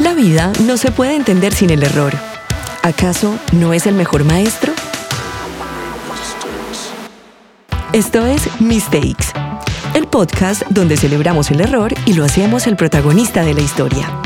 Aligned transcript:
La 0.00 0.12
vida 0.12 0.52
no 0.66 0.76
se 0.76 0.90
puede 0.90 1.14
entender 1.14 1.54
sin 1.54 1.70
el 1.70 1.84
error. 1.84 2.12
¿Acaso 2.82 3.38
no 3.52 3.72
es 3.72 3.86
el 3.86 3.94
mejor 3.94 4.24
maestro? 4.24 4.72
Esto 7.92 8.26
es 8.26 8.60
Mistakes, 8.60 9.26
el 9.94 10.08
podcast 10.08 10.62
donde 10.68 10.96
celebramos 10.96 11.52
el 11.52 11.60
error 11.60 11.94
y 12.06 12.14
lo 12.14 12.24
hacemos 12.24 12.66
el 12.66 12.74
protagonista 12.74 13.44
de 13.44 13.54
la 13.54 13.60
historia. 13.60 14.20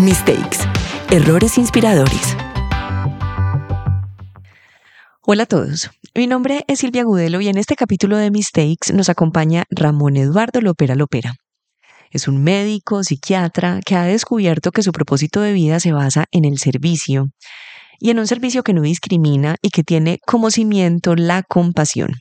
Mistakes, 0.00 0.58
errores 1.12 1.56
inspiradores. 1.56 2.36
Hola 5.22 5.44
a 5.44 5.46
todos, 5.46 5.92
mi 6.16 6.26
nombre 6.26 6.64
es 6.66 6.80
Silvia 6.80 7.04
Gudelo 7.04 7.40
y 7.40 7.46
en 7.46 7.56
este 7.56 7.76
capítulo 7.76 8.16
de 8.16 8.32
Mistakes 8.32 8.92
nos 8.94 9.08
acompaña 9.10 9.62
Ramón 9.70 10.16
Eduardo 10.16 10.60
Lopera 10.60 10.96
Lopera. 10.96 11.34
Es 12.10 12.26
un 12.26 12.42
médico, 12.42 13.04
psiquiatra, 13.04 13.80
que 13.86 13.94
ha 13.94 14.02
descubierto 14.02 14.72
que 14.72 14.82
su 14.82 14.90
propósito 14.92 15.40
de 15.40 15.52
vida 15.52 15.78
se 15.78 15.92
basa 15.92 16.26
en 16.32 16.44
el 16.44 16.58
servicio 16.58 17.28
y 18.00 18.10
en 18.10 18.18
un 18.18 18.26
servicio 18.26 18.62
que 18.64 18.72
no 18.72 18.82
discrimina 18.82 19.56
y 19.62 19.70
que 19.70 19.84
tiene 19.84 20.18
como 20.26 20.50
cimiento 20.50 21.14
la 21.14 21.42
compasión. 21.42 22.14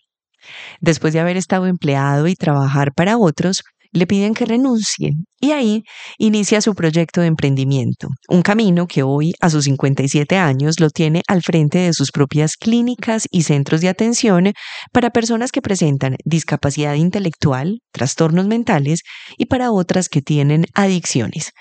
Después 0.80 1.14
de 1.14 1.20
haber 1.20 1.38
estado 1.38 1.66
empleado 1.66 2.28
y 2.28 2.36
trabajar 2.36 2.94
para 2.94 3.18
otros, 3.18 3.64
le 3.92 4.08
piden 4.08 4.34
que 4.34 4.46
renuncie 4.46 5.14
y 5.40 5.52
ahí 5.52 5.84
inicia 6.18 6.62
su 6.62 6.76
proyecto 6.76 7.22
de 7.22 7.28
emprendimiento, 7.28 8.10
un 8.28 8.42
camino 8.42 8.88
que 8.88 9.04
hoy, 9.04 9.34
a 9.42 9.50
sus 9.50 9.66
57 9.66 10.38
años, 10.38 10.80
lo 10.80 10.90
tiene 10.90 11.22
al 11.28 11.42
frente 11.42 11.80
de 11.80 11.94
sus 11.94 12.12
propias 12.12 12.58
clínicas 12.58 13.28
y 13.32 13.44
centros 13.44 13.82
de 13.82 13.90
atención 13.90 14.52
para 14.92 15.10
personas 15.10 15.52
que 15.52 15.62
presentan 15.62 16.18
discapacidad 16.26 16.96
intelectual, 16.96 17.80
trastornos 17.92 18.48
mentales 18.48 19.02
y 19.38 19.46
para 19.46 19.72
otras 19.72 20.10
que 20.10 20.22
tienen 20.22 20.66
adicciones. 20.74 21.52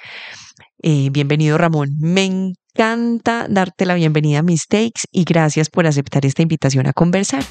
Eh, 0.83 1.09
bienvenido 1.11 1.59
Ramón, 1.59 1.91
me 1.99 2.25
encanta 2.25 3.47
darte 3.49 3.87
la 3.87 3.95
bienvenida 3.95 4.41
a 4.41 4.43
Mistakes 4.43 5.03
y 5.11 5.25
gracias 5.25 5.71
por 5.71 5.87
aceptar 5.87 6.25
esta 6.25 6.43
invitación 6.43 6.87
a 6.87 6.93
conversar. 6.93 7.45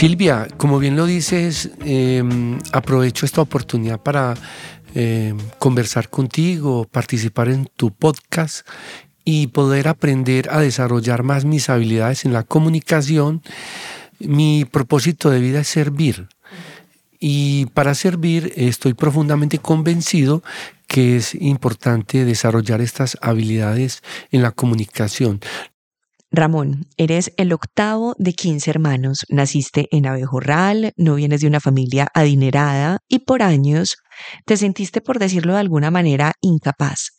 Silvia, 0.00 0.48
como 0.56 0.78
bien 0.78 0.96
lo 0.96 1.04
dices, 1.04 1.72
em, 1.84 2.58
aprovecho 2.72 3.26
esta 3.26 3.42
oportunidad 3.42 4.00
para 4.00 4.34
em, 4.94 5.36
conversar 5.58 6.08
contigo, 6.08 6.88
participar 6.90 7.50
en 7.50 7.68
tu 7.76 7.92
podcast 7.92 8.66
y 9.26 9.48
poder 9.48 9.88
aprender 9.88 10.48
a 10.48 10.60
desarrollar 10.60 11.22
más 11.22 11.44
mis 11.44 11.68
habilidades 11.68 12.24
en 12.24 12.32
la 12.32 12.44
comunicación. 12.44 13.42
Mi 14.20 14.64
propósito 14.64 15.28
de 15.28 15.40
vida 15.40 15.60
es 15.60 15.68
servir. 15.68 16.28
Y 17.18 17.66
para 17.74 17.94
servir 17.94 18.54
estoy 18.56 18.94
profundamente 18.94 19.58
convencido 19.58 20.42
que 20.86 21.18
es 21.18 21.34
importante 21.34 22.24
desarrollar 22.24 22.80
estas 22.80 23.18
habilidades 23.20 24.02
en 24.32 24.40
la 24.40 24.50
comunicación. 24.50 25.40
Ramón, 26.32 26.86
eres 26.96 27.32
el 27.36 27.52
octavo 27.52 28.14
de 28.18 28.32
15 28.32 28.70
hermanos. 28.70 29.26
Naciste 29.28 29.88
en 29.90 30.06
Abejorral, 30.06 30.92
no 30.96 31.16
vienes 31.16 31.40
de 31.40 31.48
una 31.48 31.60
familia 31.60 32.08
adinerada 32.14 32.98
y 33.08 33.20
por 33.20 33.42
años 33.42 33.96
te 34.44 34.56
sentiste, 34.56 35.00
por 35.00 35.18
decirlo 35.18 35.54
de 35.54 35.60
alguna 35.60 35.90
manera, 35.90 36.32
incapaz. 36.40 37.10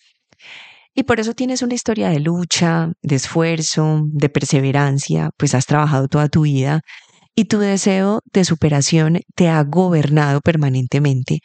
Y 0.93 1.03
por 1.03 1.19
eso 1.19 1.33
tienes 1.33 1.61
una 1.61 1.73
historia 1.73 2.09
de 2.09 2.19
lucha, 2.19 2.91
de 3.01 3.15
esfuerzo, 3.15 4.01
de 4.05 4.29
perseverancia, 4.29 5.29
pues 5.37 5.55
has 5.55 5.65
trabajado 5.65 6.07
toda 6.07 6.29
tu 6.29 6.41
vida 6.41 6.81
y 7.35 7.45
tu 7.45 7.59
deseo 7.59 8.21
de 8.33 8.45
superación 8.45 9.19
te 9.35 9.49
ha 9.49 9.63
gobernado 9.63 10.41
permanentemente. 10.41 11.39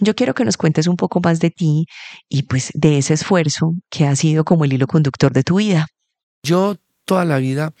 Yo 0.00 0.14
quiero 0.14 0.34
que 0.34 0.44
nos 0.44 0.56
cuentes 0.56 0.86
un 0.86 0.96
poco 0.96 1.20
más 1.20 1.40
de 1.40 1.50
ti 1.50 1.86
y 2.28 2.44
pues 2.44 2.70
de 2.74 2.98
ese 2.98 3.14
esfuerzo 3.14 3.72
que 3.90 4.06
ha 4.06 4.14
sido 4.14 4.44
como 4.44 4.64
el 4.64 4.72
hilo 4.72 4.86
conductor 4.86 5.32
de 5.32 5.42
tu 5.42 5.56
vida. 5.56 5.86
Yo 6.42 6.76
toda 7.08 7.24
la 7.24 7.38
vida 7.38 7.72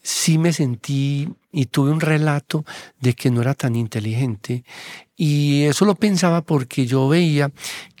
sí 0.00 0.38
me 0.38 0.52
sentí 0.52 1.28
y 1.50 1.66
tuve 1.66 1.90
un 1.90 2.00
relato 2.00 2.64
de 3.00 3.14
que 3.14 3.28
no 3.32 3.40
era 3.40 3.54
tan 3.54 3.74
inteligente 3.74 4.62
y 5.16 5.64
eso 5.64 5.84
lo 5.84 5.96
pensaba 5.96 6.40
porque 6.42 6.86
yo 6.86 7.08
veía 7.08 7.50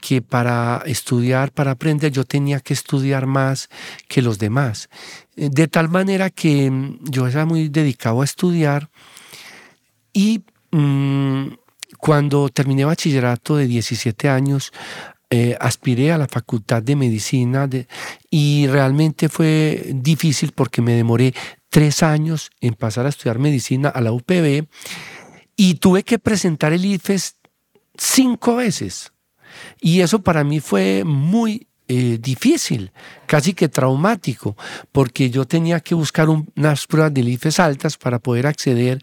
que 0.00 0.22
para 0.22 0.82
estudiar, 0.86 1.50
para 1.50 1.72
aprender, 1.72 2.12
yo 2.12 2.22
tenía 2.24 2.60
que 2.60 2.72
estudiar 2.72 3.26
más 3.26 3.68
que 4.06 4.22
los 4.22 4.38
demás. 4.38 4.88
De 5.34 5.66
tal 5.66 5.88
manera 5.88 6.30
que 6.30 6.70
mm, 6.70 7.10
yo 7.10 7.26
era 7.26 7.44
muy 7.46 7.68
dedicado 7.68 8.22
a 8.22 8.24
estudiar 8.24 8.90
y 10.12 10.44
mm, 10.70 11.48
cuando 11.98 12.48
terminé 12.48 12.84
bachillerato 12.84 13.56
de 13.56 13.66
17 13.66 14.28
años, 14.28 14.72
eh, 15.30 15.56
aspiré 15.60 16.10
a 16.10 16.18
la 16.18 16.26
facultad 16.26 16.82
de 16.82 16.96
medicina 16.96 17.68
y 18.30 18.66
realmente 18.66 19.28
fue 19.28 19.92
difícil 19.94 20.50
porque 20.52 20.82
me 20.82 20.94
demoré 20.94 21.34
tres 21.68 22.02
años 22.02 22.50
en 22.60 22.74
pasar 22.74 23.06
a 23.06 23.10
estudiar 23.10 23.38
medicina 23.38 23.88
a 23.88 24.00
la 24.00 24.10
UPB 24.10 24.66
y 25.56 25.74
tuve 25.74 26.02
que 26.02 26.18
presentar 26.18 26.72
el 26.72 26.84
IFES 26.84 27.36
cinco 27.96 28.56
veces. 28.56 29.12
Y 29.80 30.00
eso 30.00 30.22
para 30.22 30.42
mí 30.42 30.58
fue 30.58 31.04
muy 31.04 31.68
eh, 31.92 32.18
difícil, 32.20 32.92
casi 33.26 33.52
que 33.52 33.68
traumático, 33.68 34.56
porque 34.92 35.28
yo 35.28 35.44
tenía 35.44 35.80
que 35.80 35.96
buscar 35.96 36.28
unas 36.28 36.86
pruebas 36.86 37.12
de 37.12 37.22
IFES 37.22 37.58
altas 37.58 37.96
para 37.96 38.20
poder 38.20 38.46
acceder, 38.46 39.00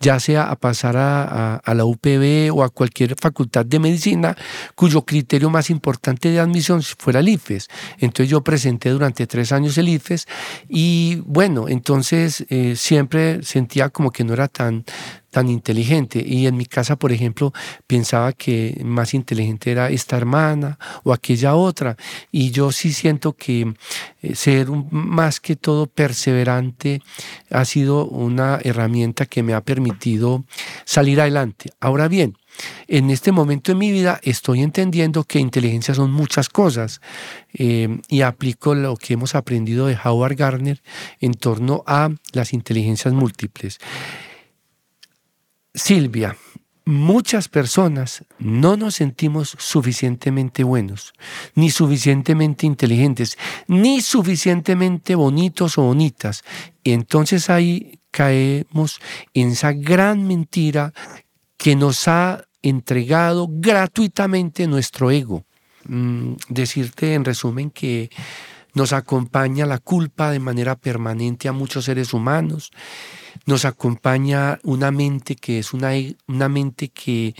ya 0.00 0.18
sea 0.18 0.50
a 0.50 0.56
pasar 0.56 0.96
a, 0.96 1.62
la 1.64 1.84
UPB 1.84 2.52
o 2.52 2.64
a 2.64 2.70
cualquier 2.70 3.14
facultad 3.14 3.64
de 3.64 3.78
medicina, 3.78 4.36
cuyo 4.74 5.02
criterio 5.02 5.50
más 5.50 5.70
importante 5.70 6.28
de 6.32 6.40
admisión 6.40 6.82
fuera 6.82 7.20
el 7.20 7.28
IFES. 7.28 7.68
Entonces 7.98 8.28
yo 8.28 8.42
presenté 8.42 8.90
durante 8.90 9.28
tres 9.28 9.52
años 9.52 9.78
el 9.78 9.88
IFES 9.88 10.26
y 10.68 11.22
bueno, 11.26 11.68
entonces 11.68 12.44
eh, 12.48 12.74
siempre 12.74 13.44
sentía 13.44 13.90
como 13.90 14.10
que 14.10 14.24
no 14.24 14.32
era 14.32 14.48
tan 14.48 14.84
tan 15.36 15.50
inteligente. 15.50 16.24
Y 16.26 16.46
en 16.46 16.56
mi 16.56 16.64
casa, 16.64 16.96
por 16.96 17.12
ejemplo, 17.12 17.52
pensaba 17.86 18.32
que 18.32 18.80
más 18.82 19.12
inteligente 19.12 19.70
era 19.70 19.90
esta 19.90 20.16
hermana 20.16 20.78
o 21.04 21.12
aquella 21.12 21.56
otra. 21.56 21.98
Y 22.32 22.52
yo 22.52 22.72
sí 22.72 22.90
siento 22.90 23.34
que 23.34 23.74
eh, 24.22 24.34
ser 24.34 24.70
más 24.90 25.38
que 25.40 25.54
todo 25.54 25.88
perseverante 25.88 27.02
ha 27.50 27.66
sido 27.66 28.06
una 28.06 28.60
herramienta 28.64 29.26
que 29.26 29.42
me 29.42 29.52
ha 29.52 29.60
permitido 29.60 30.46
salir 30.86 31.20
adelante. 31.20 31.70
Ahora 31.80 32.08
bien, 32.08 32.38
en 32.88 33.10
este 33.10 33.30
momento 33.30 33.72
de 33.72 33.76
mi 33.76 33.92
vida 33.92 34.18
estoy 34.22 34.62
entendiendo 34.62 35.24
que 35.24 35.38
inteligencia 35.38 35.92
son 35.92 36.12
muchas 36.12 36.48
cosas 36.48 37.02
eh, 37.52 38.00
y 38.08 38.22
aplico 38.22 38.74
lo 38.74 38.96
que 38.96 39.12
hemos 39.12 39.34
aprendido 39.34 39.86
de 39.86 39.98
Howard 40.02 40.36
Gardner 40.36 40.82
en 41.20 41.34
torno 41.34 41.84
a 41.86 42.08
las 42.32 42.54
inteligencias 42.54 43.12
múltiples. 43.12 43.78
Silvia, 45.76 46.36
muchas 46.86 47.48
personas 47.48 48.24
no 48.38 48.78
nos 48.78 48.94
sentimos 48.94 49.54
suficientemente 49.58 50.64
buenos, 50.64 51.12
ni 51.54 51.68
suficientemente 51.70 52.64
inteligentes, 52.64 53.36
ni 53.68 54.00
suficientemente 54.00 55.14
bonitos 55.14 55.76
o 55.76 55.82
bonitas. 55.82 56.44
Y 56.82 56.92
entonces 56.92 57.50
ahí 57.50 58.00
caemos 58.10 59.00
en 59.34 59.50
esa 59.50 59.72
gran 59.72 60.26
mentira 60.26 60.94
que 61.58 61.76
nos 61.76 62.08
ha 62.08 62.44
entregado 62.62 63.46
gratuitamente 63.50 64.66
nuestro 64.66 65.10
ego. 65.10 65.44
Mm, 65.84 66.32
decirte 66.48 67.12
en 67.12 67.24
resumen 67.24 67.70
que 67.70 68.10
nos 68.76 68.92
acompaña 68.92 69.64
la 69.64 69.78
culpa 69.78 70.30
de 70.30 70.38
manera 70.38 70.76
permanente 70.76 71.48
a 71.48 71.52
muchos 71.52 71.86
seres 71.86 72.12
humanos, 72.12 72.70
nos 73.46 73.64
acompaña 73.64 74.60
una 74.64 74.90
mente 74.90 75.34
que 75.34 75.58
es 75.58 75.72
una, 75.72 75.92
una 76.28 76.50
mente 76.50 76.90
que, 76.90 77.34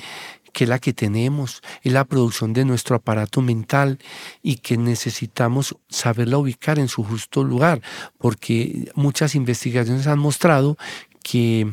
que 0.55 0.65
es 0.65 0.71
la 0.71 0.79
que 0.79 0.95
tenemos, 0.95 1.61
es 1.83 1.93
la 1.93 2.05
producción 2.05 2.55
de 2.55 2.65
nuestro 2.65 2.97
aparato 2.97 3.43
mental 3.43 3.99
y 4.43 4.57
que 4.57 4.79
necesitamos 4.79 5.77
saberla 5.91 6.39
ubicar 6.39 6.79
en 6.79 6.89
su 6.89 7.05
justo 7.05 7.45
lugar, 7.45 7.83
porque 8.17 8.91
muchas 8.95 9.35
investigaciones 9.35 10.07
han 10.07 10.19
mostrado 10.19 10.79
que, 11.23 11.71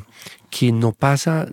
que 0.50 0.74
no 0.74 0.92
pasa, 0.92 1.48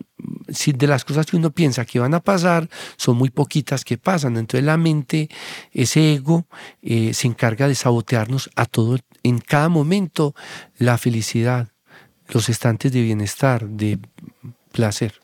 si 0.51 0.73
de 0.73 0.87
las 0.87 1.05
cosas 1.05 1.27
que 1.27 1.37
uno 1.37 1.51
piensa 1.51 1.85
que 1.85 1.99
van 1.99 2.15
a 2.15 2.21
pasar, 2.21 2.69
son 2.97 3.17
muy 3.17 3.31
poquitas 3.31 3.85
que 3.85 3.99
pasan. 3.99 4.37
Entonces 4.37 4.65
la 4.65 4.77
mente, 4.77 5.29
ese 5.73 6.15
ego, 6.15 6.47
eh, 6.83 7.15
se 7.15 7.27
encarga 7.27 7.69
de 7.69 7.75
sabotearnos 7.75 8.51
a 8.57 8.67
todo, 8.67 8.99
en 9.23 9.39
cada 9.39 9.69
momento, 9.69 10.35
la 10.79 10.99
felicidad, 10.99 11.69
los 12.29 12.49
estantes 12.49 12.93
de 12.93 13.03
bienestar, 13.03 13.69
de 13.69 13.99
placer. 14.73 15.15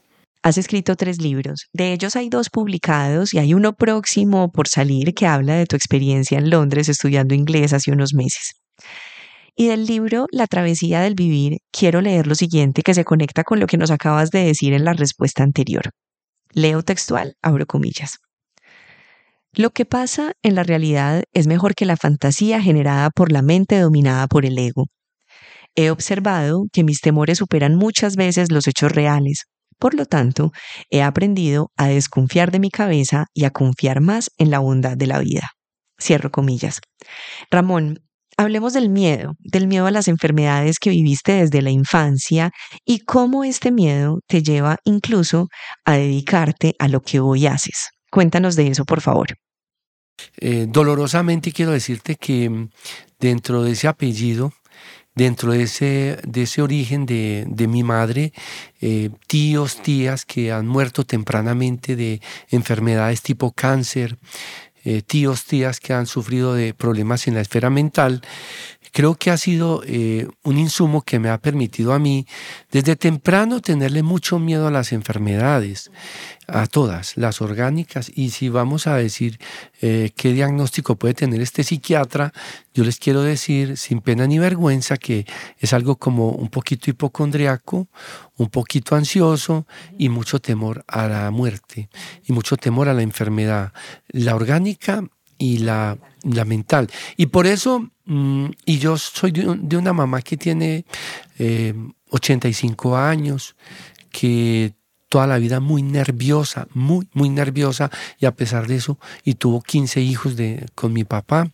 Has 0.43 0.59
escrito 0.59 0.95
tres 0.95 1.21
libros, 1.21 1.67
de 1.73 1.93
ellos 1.93 2.15
hay 2.15 2.29
dos 2.29 2.51
publicados 2.51 3.35
y 3.35 3.39
hay 3.39 3.53
uno 3.53 3.73
próximo 3.73 4.53
por 4.53 4.69
salir 4.69 5.13
que 5.13 5.27
habla 5.27 5.57
de 5.57 5.67
tu 5.67 5.75
experiencia 5.75 6.39
en 6.39 6.51
Londres 6.51 6.89
estudiando 6.89 7.35
inglés 7.35 7.73
hace 7.73 7.91
unos 7.91 8.15
meses. 8.15 8.55
Y 9.59 9.69
del 9.69 9.87
libro 9.87 10.27
La 10.31 10.47
travesía 10.47 11.01
del 11.01 11.15
vivir, 11.15 11.61
quiero 11.73 12.03
leer 12.03 12.27
lo 12.27 12.35
siguiente 12.35 12.83
que 12.83 12.93
se 12.93 13.05
conecta 13.07 13.43
con 13.43 13.59
lo 13.59 13.67
que 13.67 13.79
nos 13.79 13.91
acabas 13.91 14.31
de 14.31 14.45
decir 14.45 14.75
en 14.75 14.85
la 14.85 14.93
respuesta 14.93 15.43
anterior. 15.43 15.93
Leo 16.53 16.83
textual, 16.83 17.37
abro 17.41 17.65
comillas. 17.67 18.19
Lo 19.55 19.71
que 19.71 19.87
pasa 19.87 20.35
en 20.43 20.55
la 20.55 20.63
realidad 20.63 21.23
es 21.33 21.47
mejor 21.47 21.75
que 21.75 21.87
la 21.87 21.97
fantasía 21.97 22.61
generada 22.61 23.09
por 23.09 23.33
la 23.33 23.41
mente 23.41 23.79
dominada 23.79 24.27
por 24.27 24.45
el 24.45 24.59
ego. 24.59 24.89
He 25.75 25.91
observado 25.91 26.67
que 26.71 26.85
mis 26.85 27.01
temores 27.01 27.39
superan 27.39 27.77
muchas 27.77 28.17
veces 28.17 28.53
los 28.53 28.69
hechos 28.69 28.93
reales. 28.93 29.45
Por 29.79 29.95
lo 29.95 30.05
tanto, 30.05 30.53
he 30.91 31.03
aprendido 31.03 31.71
a 31.77 31.87
desconfiar 31.87 32.51
de 32.51 32.61
mi 32.61 32.71
cabeza 32.71 33.27
y 33.33 33.45
a 33.45 33.51
confiar 33.51 34.03
más 34.03 34.31
en 34.37 34.51
la 34.51 34.59
bondad 34.59 34.99
de 34.99 35.07
la 35.07 35.19
vida. 35.19 35.49
Cierro 35.99 36.31
comillas. 36.31 36.81
Ramón, 37.51 38.06
hablemos 38.37 38.73
del 38.73 38.89
miedo, 38.89 39.35
del 39.41 39.67
miedo 39.67 39.87
a 39.87 39.91
las 39.91 40.09
enfermedades 40.09 40.79
que 40.79 40.91
viviste 40.91 41.33
desde 41.33 41.63
la 41.63 41.71
infancia 41.71 42.51
y 42.85 43.01
cómo 43.01 43.45
este 43.45 43.73
miedo 43.73 44.21
te 44.27 44.43
lleva 44.43 44.77
incluso 44.85 45.49
a 45.85 45.95
dedicarte 45.95 46.75
a 46.79 46.89
lo 46.89 47.01
que 47.01 47.21
hoy 47.21 47.47
haces. 47.47 47.91
Cuéntanos 48.11 48.57
de 48.57 48.69
eso, 48.69 48.85
por 48.85 49.01
favor. 49.01 49.29
Eh, 50.39 50.67
dolorosamente 50.69 51.53
quiero 51.53 51.73
decirte 51.73 52.17
que 52.17 52.49
mm, 52.49 52.71
dentro 53.19 53.63
de 53.63 53.73
ese 53.73 53.89
apellido, 53.89 54.53
dentro 55.15 55.53
de 55.53 55.63
ese, 55.63 56.19
de 56.27 56.43
ese 56.43 56.63
origen 56.63 57.07
de, 57.07 57.67
mi 57.69 57.83
madre, 57.83 58.33
eh, 58.81 59.11
tíos, 59.27 59.83
tías 59.83 60.25
que 60.25 60.53
han 60.53 60.67
muerto 60.67 61.05
tempranamente 61.05 61.97
de 61.97 62.21
enfermedades 62.51 63.23
tipo 63.23 63.51
cáncer, 63.53 64.19
eh, 64.87 65.03
tíos, 65.03 65.45
tías 65.45 65.81
que 65.81 65.93
han 65.93 66.07
sufrido 66.07 66.55
de 66.55 66.73
problemas 66.73 67.27
en 67.27 67.35
la 67.35 67.41
esfera 67.41 67.71
mental, 67.71 68.23
creo 68.97 69.15
que 69.15 69.31
ha 69.31 69.37
sido 69.37 69.83
eh, 69.85 70.27
un 70.43 70.57
insumo 70.57 71.03
que 71.03 71.19
me 71.19 71.29
ha 71.29 71.37
permitido 71.37 71.93
a 71.93 71.99
mí 71.99 72.27
desde 72.73 72.97
temprano 72.97 73.61
tenerle 73.61 74.03
mucho 74.03 74.39
miedo 74.39 74.67
a 74.67 74.71
las 74.71 74.91
enfermedades 74.91 75.91
a 76.47 76.67
todas, 76.67 77.15
las 77.19 77.43
orgánicas, 77.43 78.11
y 78.15 78.31
si 78.31 78.49
vamos 78.49 78.87
a 78.87 78.97
decir 78.97 79.39
eh, 79.83 80.13
qué 80.17 80.33
diagnóstico 80.33 80.97
puede 80.97 81.13
tener 81.13 81.43
este 81.43 81.63
psiquiatra, 81.63 82.33
yo 82.73 82.85
les 82.85 82.99
quiero 82.99 83.21
decir 83.21 83.77
sin 83.77 84.01
pena 84.01 84.27
ni 84.27 84.39
vergüenza 84.39 84.97
que 84.97 85.27
es 85.59 85.75
algo 85.75 85.97
como 85.97 86.31
un 86.31 86.49
poquito 86.49 86.89
hipocondriaco, 86.89 87.89
un 88.39 88.49
poquito 88.49 88.97
ansioso 88.97 89.67
y 89.99 90.09
mucho 90.09 90.41
temor 90.41 90.87
a 90.89 91.07
la 91.07 91.31
muerte 91.31 91.91
y 92.25 92.33
mucho 92.33 92.57
temor 92.57 92.89
a 92.89 92.95
la 92.95 93.03
enfermedad, 93.03 93.75
la 94.09 94.35
orgánica 94.35 95.05
y 95.37 95.59
la, 95.59 95.99
la 96.23 96.47
mental. 96.47 96.89
Y 97.19 97.27
por 97.27 97.47
eso, 97.47 97.91
mm, 98.07 98.47
y 98.65 98.79
yo 98.79 98.97
soy 98.97 99.33
de, 99.33 99.77
una 99.77 99.93
mamá 99.93 100.23
que 100.23 100.37
tiene 100.37 100.85
85 102.11 102.97
eh, 102.97 103.01
años, 103.01 103.57
que 104.11 104.75
toda 105.09 105.27
la 105.27 105.39
vida 105.39 105.61
muy 105.61 105.83
nerviosa, 105.83 106.67
muy, 106.75 107.09
muy 107.13 107.29
nerviosa, 107.29 107.91
y 108.19 108.27
a 108.27 108.33
pesar 108.33 108.67
de 108.67 108.77
eso, 108.77 108.99
y 109.25 109.35
tuvo 109.35 109.61
15 109.61 110.01
hijos 110.01 110.37
de, 110.37 110.67
con 110.75 110.93
mi 110.93 111.05
papá. 111.05 111.51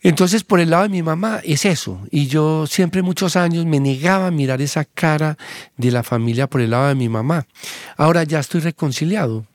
Entonces, 0.00 0.44
por 0.44 0.60
el 0.60 0.70
lado 0.70 0.82
de 0.82 0.90
mi 0.90 1.02
mamá, 1.02 1.40
es 1.44 1.64
eso. 1.64 2.00
Y 2.10 2.26
yo 2.26 2.66
siempre, 2.66 3.00
muchos 3.00 3.36
años, 3.36 3.64
me 3.64 3.80
negaba 3.80 4.26
a 4.26 4.30
mirar 4.30 4.60
esa 4.60 4.84
cara 4.84 5.38
de 5.78 5.90
la 5.90 6.02
familia 6.02 6.46
por 6.46 6.60
el 6.60 6.70
lado 6.70 6.88
de 6.88 6.94
mi 6.94 7.08
mamá. 7.08 7.46
Ahora 7.96 8.24
ya 8.24 8.40
estoy 8.40 8.60
reconciliado 8.60 9.46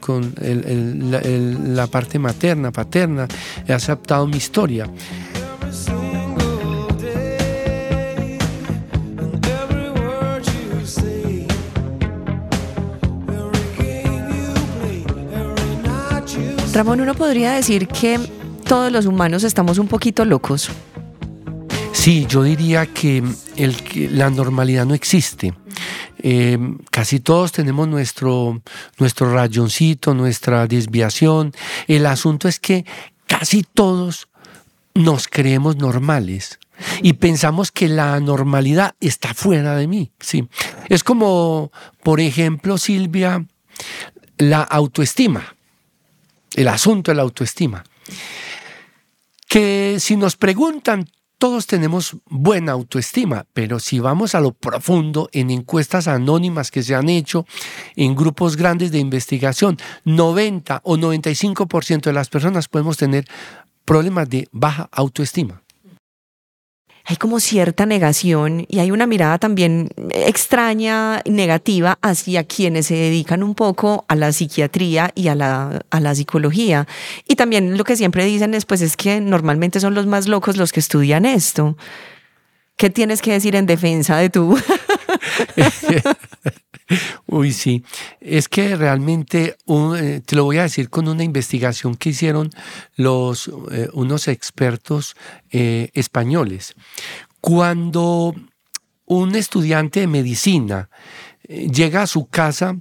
con 0.00 0.34
la 0.40 1.86
parte 1.86 2.18
materna, 2.18 2.70
paterna, 2.70 3.26
he 3.66 3.72
aceptado 3.72 4.26
mi 4.26 4.36
historia. 4.36 4.88
Ramón, 16.78 17.00
uno 17.00 17.14
podría 17.14 17.54
decir 17.54 17.88
que 17.88 18.20
todos 18.64 18.92
los 18.92 19.06
humanos 19.06 19.42
estamos 19.42 19.78
un 19.78 19.88
poquito 19.88 20.24
locos. 20.24 20.70
Sí, 21.92 22.24
yo 22.28 22.44
diría 22.44 22.86
que, 22.86 23.24
el, 23.56 23.76
la 24.16 24.30
normalidad 24.30 24.86
no 24.86 24.94
existe. 24.94 25.52
Eh, 26.20 26.58
casi 26.90 27.20
todos 27.20 27.52
tenemos 27.52 27.88
nuestro, 27.88 28.60
nuestro 28.98 29.32
rayoncito, 29.32 30.14
nuestra 30.14 30.66
desviación. 30.66 31.52
El 31.86 32.06
asunto 32.06 32.48
es 32.48 32.58
que 32.58 32.84
casi 33.26 33.62
todos 33.62 34.28
nos 34.94 35.28
creemos 35.28 35.76
normales 35.76 36.58
y 37.02 37.14
pensamos 37.14 37.70
que 37.72 37.88
la 37.88 38.18
normalidad 38.20 38.94
está 39.00 39.34
fuera 39.34 39.76
de 39.76 39.86
mí. 39.86 40.10
Sí. 40.20 40.48
Es 40.88 41.04
como, 41.04 41.70
por 42.02 42.20
ejemplo, 42.20 42.78
Silvia, 42.78 43.44
la 44.38 44.62
autoestima 44.62 45.54
el 46.58 46.68
asunto 46.68 47.10
de 47.10 47.16
la 47.16 47.22
autoestima. 47.22 47.84
Que 49.48 49.96
si 50.00 50.16
nos 50.16 50.36
preguntan, 50.36 51.08
todos 51.38 51.66
tenemos 51.66 52.16
buena 52.26 52.72
autoestima, 52.72 53.46
pero 53.52 53.78
si 53.78 54.00
vamos 54.00 54.34
a 54.34 54.40
lo 54.40 54.52
profundo 54.52 55.28
en 55.32 55.50
encuestas 55.50 56.08
anónimas 56.08 56.70
que 56.70 56.82
se 56.82 56.94
han 56.94 57.08
hecho 57.08 57.46
en 57.94 58.16
grupos 58.16 58.56
grandes 58.56 58.90
de 58.90 58.98
investigación, 58.98 59.78
90 60.04 60.80
o 60.84 60.96
95% 60.96 62.02
de 62.02 62.12
las 62.12 62.28
personas 62.28 62.68
podemos 62.68 62.96
tener 62.96 63.24
problemas 63.84 64.28
de 64.28 64.48
baja 64.52 64.88
autoestima 64.92 65.62
hay 67.10 67.16
como 67.16 67.40
cierta 67.40 67.86
negación 67.86 68.66
y 68.68 68.80
hay 68.80 68.90
una 68.90 69.06
mirada 69.06 69.38
también 69.38 69.88
extraña, 70.10 71.22
negativa 71.24 71.98
hacia 72.02 72.44
quienes 72.44 72.88
se 72.88 72.96
dedican 72.96 73.42
un 73.42 73.54
poco 73.54 74.04
a 74.08 74.14
la 74.14 74.30
psiquiatría 74.30 75.10
y 75.14 75.28
a 75.28 75.34
la, 75.34 75.80
a 75.88 76.00
la 76.00 76.14
psicología. 76.14 76.86
Y 77.26 77.36
también 77.36 77.78
lo 77.78 77.84
que 77.84 77.96
siempre 77.96 78.26
dicen 78.26 78.52
es, 78.52 78.66
pues, 78.66 78.82
es 78.82 78.94
que 78.98 79.22
normalmente 79.22 79.80
son 79.80 79.94
los 79.94 80.04
más 80.04 80.28
locos 80.28 80.58
los 80.58 80.70
que 80.70 80.80
estudian 80.80 81.24
esto. 81.24 81.78
¿Qué 82.76 82.90
tienes 82.90 83.22
que 83.22 83.32
decir 83.32 83.56
en 83.56 83.64
defensa 83.64 84.18
de 84.18 84.28
tú? 84.28 84.58
Uy, 87.26 87.52
sí. 87.52 87.84
Es 88.20 88.48
que 88.48 88.76
realmente, 88.76 89.56
eh, 89.66 90.20
te 90.24 90.36
lo 90.36 90.44
voy 90.44 90.58
a 90.58 90.62
decir 90.62 90.90
con 90.90 91.08
una 91.08 91.24
investigación 91.24 91.96
que 91.96 92.10
hicieron 92.10 92.50
los, 92.96 93.50
eh, 93.70 93.88
unos 93.92 94.28
expertos 94.28 95.14
eh, 95.50 95.90
españoles. 95.94 96.74
Cuando 97.40 98.34
un 99.06 99.34
estudiante 99.34 100.00
de 100.00 100.06
medicina 100.06 100.90
llega 101.48 102.02
a 102.02 102.06
su 102.06 102.26
casa 102.26 102.76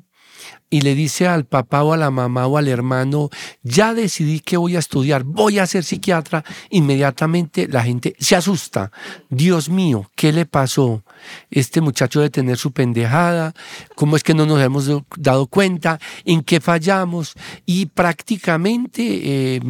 y 0.70 0.82
le 0.82 0.96
dice 0.96 1.28
al 1.28 1.46
papá 1.46 1.84
o 1.84 1.94
a 1.94 1.98
la 1.98 2.12
mamá 2.12 2.46
o 2.48 2.58
al 2.58 2.68
hermano, 2.68 3.30
ya 3.64 3.94
decidí 3.94 4.42
que 4.42 4.58
voy 4.58 4.76
a 4.76 4.80
estudiar, 4.80 5.24
voy 5.24 5.60
a 5.60 5.68
ser 5.68 5.84
psiquiatra, 5.84 6.44
inmediatamente 6.70 7.68
la 7.68 7.84
gente 7.84 8.16
se 8.20 8.36
asusta. 8.36 8.92
Dios 9.30 9.70
mío, 9.70 10.10
¿qué 10.16 10.34
le 10.34 10.46
pasó? 10.46 11.04
Este 11.50 11.80
muchacho 11.80 12.20
de 12.20 12.30
tener 12.30 12.58
su 12.58 12.72
pendejada, 12.72 13.54
¿cómo 13.96 14.18
es 14.18 14.24
que 14.24 14.34
no 14.34 14.46
nos 14.46 14.62
hemos 14.62 14.90
dado 15.16 15.48
cuenta? 15.48 16.00
¿En 16.26 16.42
qué 16.42 16.60
fallamos? 16.60 17.34
Y 17.66 17.86
prácticamente 17.86 19.56
eh, 19.56 19.62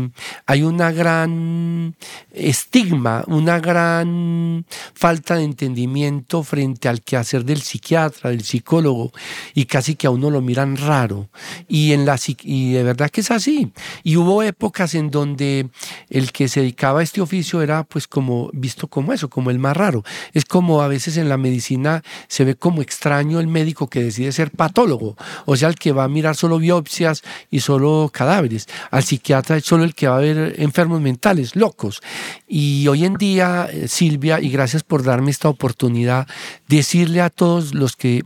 hay 0.48 0.64
una 0.64 0.92
gran 0.92 1.96
estigma, 2.32 3.24
una 3.28 3.60
gran 3.60 4.66
falta 4.96 5.36
de 5.36 5.44
entendimiento 5.44 6.42
frente 6.42 6.90
al 6.90 7.04
quehacer 7.04 7.46
del 7.46 7.62
psiquiatra, 7.62 8.32
del 8.32 8.44
psicólogo, 8.44 9.12
y 9.54 9.66
casi 9.66 9.96
que 9.96 10.08
a 10.08 10.10
uno 10.10 10.32
lo 10.32 10.42
miran 10.42 10.76
raro. 10.88 11.30
Y, 11.68 11.94
en 11.94 12.06
la, 12.06 12.20
y 12.42 12.74
de 12.74 12.84
verdad 12.84 13.10
que 13.10 13.22
es 13.22 13.32
así. 13.32 13.72
Y 14.04 14.18
hubo 14.18 14.42
épocas 14.42 14.96
en 14.96 15.12
donde 15.12 15.70
el 16.10 16.32
que 16.32 16.48
se 16.48 16.62
dedicaba 16.62 17.02
a 17.02 17.04
este 17.04 17.22
oficio 17.22 17.62
era 17.62 17.84
pues 17.84 18.08
como 18.08 18.50
visto 18.54 18.88
como 18.88 19.14
eso, 19.14 19.30
como 19.30 19.52
el 19.52 19.60
más 19.60 19.78
raro. 19.78 20.04
Es 20.34 20.46
como 20.46 20.82
a 20.82 20.88
veces 20.88 21.18
en 21.18 21.30
la 21.30 21.38
medicina 21.38 22.04
se 22.28 22.46
ve 22.46 22.56
como 22.56 22.82
extraño 22.82 23.40
el 23.40 23.48
médico 23.48 23.90
que 23.90 24.04
decide 24.04 24.32
ser 24.32 24.52
patólogo, 24.52 25.16
o 25.46 25.56
sea, 25.56 25.70
el 25.70 25.76
que 25.76 25.92
va 25.92 26.06
a 26.06 26.08
mirar 26.08 26.36
solo 26.36 26.60
biopsias 26.60 27.24
y 27.52 27.60
solo 27.60 28.10
cadáveres. 28.14 28.68
Al 28.92 29.04
psiquiatra 29.04 29.58
es 29.58 29.66
solo 29.66 29.84
el 29.84 29.94
que 29.94 30.08
va 30.08 30.18
a 30.18 30.22
ver 30.22 30.56
enfermos 30.58 31.02
mentales, 31.02 31.56
locos. 31.56 32.02
Y 32.48 32.88
hoy 32.88 33.06
en 33.06 33.16
día, 33.16 33.68
eh, 33.72 33.88
Silvia, 33.88 34.40
y 34.40 34.50
gracias 34.50 34.84
por 34.84 35.04
darme 35.04 35.32
esta 35.32 35.50
oportunidad, 35.50 36.28
decirle 36.68 37.22
a 37.22 37.30
todos 37.30 37.74
los 37.74 37.96
que 37.96 38.24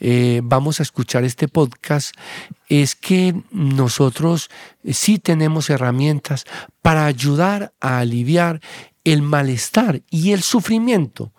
eh, 0.00 0.40
vamos 0.42 0.80
a 0.80 0.82
escuchar 0.82 1.24
este 1.24 1.48
podcast 1.48 2.14
es 2.68 2.94
que 2.94 3.34
nosotros 3.50 4.50
sí 4.90 5.18
tenemos 5.18 5.70
herramientas 5.70 6.44
para 6.82 7.06
ayudar 7.06 7.72
a 7.80 7.98
aliviar 7.98 8.60
el 9.04 9.22
malestar 9.22 10.02
y 10.10 10.32
el 10.32 10.42
sufrimiento 10.42 11.32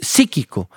psíquico 0.00 0.68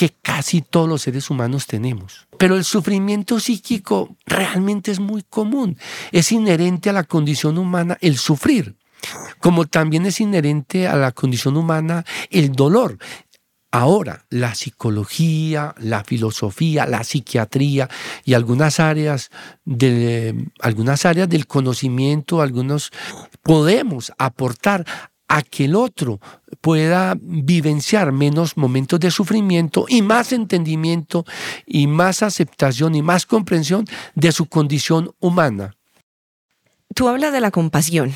que 0.00 0.14
casi 0.22 0.62
todos 0.62 0.88
los 0.88 1.02
seres 1.02 1.28
humanos 1.28 1.66
tenemos. 1.66 2.26
Pero 2.38 2.56
el 2.56 2.64
sufrimiento 2.64 3.38
psíquico 3.38 4.16
realmente 4.24 4.90
es 4.90 4.98
muy 4.98 5.22
común. 5.22 5.76
Es 6.10 6.32
inherente 6.32 6.88
a 6.88 6.94
la 6.94 7.04
condición 7.04 7.58
humana 7.58 7.98
el 8.00 8.16
sufrir. 8.16 8.76
como 9.40 9.66
también 9.66 10.04
es 10.06 10.20
inherente 10.20 10.86
a 10.86 10.96
la 10.96 11.12
condición 11.12 11.56
humana 11.56 12.04
el 12.30 12.52
dolor. 12.52 12.98
Ahora, 13.72 14.24
la 14.30 14.56
psicología, 14.56 15.76
la 15.78 16.02
filosofía, 16.02 16.86
la 16.86 17.04
psiquiatría 17.04 17.88
y 18.24 18.34
algunas 18.34 18.80
áreas 18.80 19.30
de 19.64 20.48
algunas 20.60 21.06
áreas 21.06 21.28
del 21.28 21.46
conocimiento, 21.46 22.42
algunos 22.42 22.90
podemos 23.42 24.12
aportar 24.18 24.84
a 25.28 25.42
que 25.42 25.66
el 25.66 25.76
otro 25.76 26.18
pueda 26.60 27.16
vivenciar 27.20 28.10
menos 28.10 28.56
momentos 28.56 28.98
de 28.98 29.12
sufrimiento 29.12 29.86
y 29.88 30.02
más 30.02 30.32
entendimiento 30.32 31.24
y 31.64 31.86
más 31.86 32.24
aceptación 32.24 32.96
y 32.96 33.02
más 33.02 33.24
comprensión 33.24 33.84
de 34.16 34.32
su 34.32 34.46
condición 34.46 35.14
humana. 35.20 35.76
Tú 36.96 37.06
hablas 37.06 37.32
de 37.32 37.40
la 37.40 37.52
compasión 37.52 38.12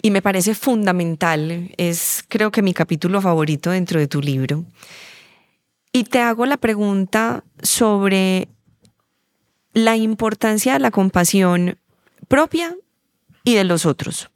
y 0.00 0.10
me 0.10 0.22
parece 0.22 0.54
fundamental, 0.54 1.72
es 1.76 2.24
creo 2.28 2.50
que 2.50 2.62
mi 2.62 2.72
capítulo 2.72 3.20
favorito 3.20 3.70
dentro 3.70 4.00
de 4.00 4.08
tu 4.08 4.20
libro. 4.20 4.64
Y 5.92 6.04
te 6.04 6.20
hago 6.20 6.46
la 6.46 6.56
pregunta 6.56 7.44
sobre 7.62 8.48
la 9.74 9.96
importancia 9.96 10.74
de 10.74 10.78
la 10.78 10.90
compasión 10.90 11.78
propia 12.28 12.74
y 13.44 13.54
de 13.54 13.64
los 13.64 13.84
otros. 13.84 14.30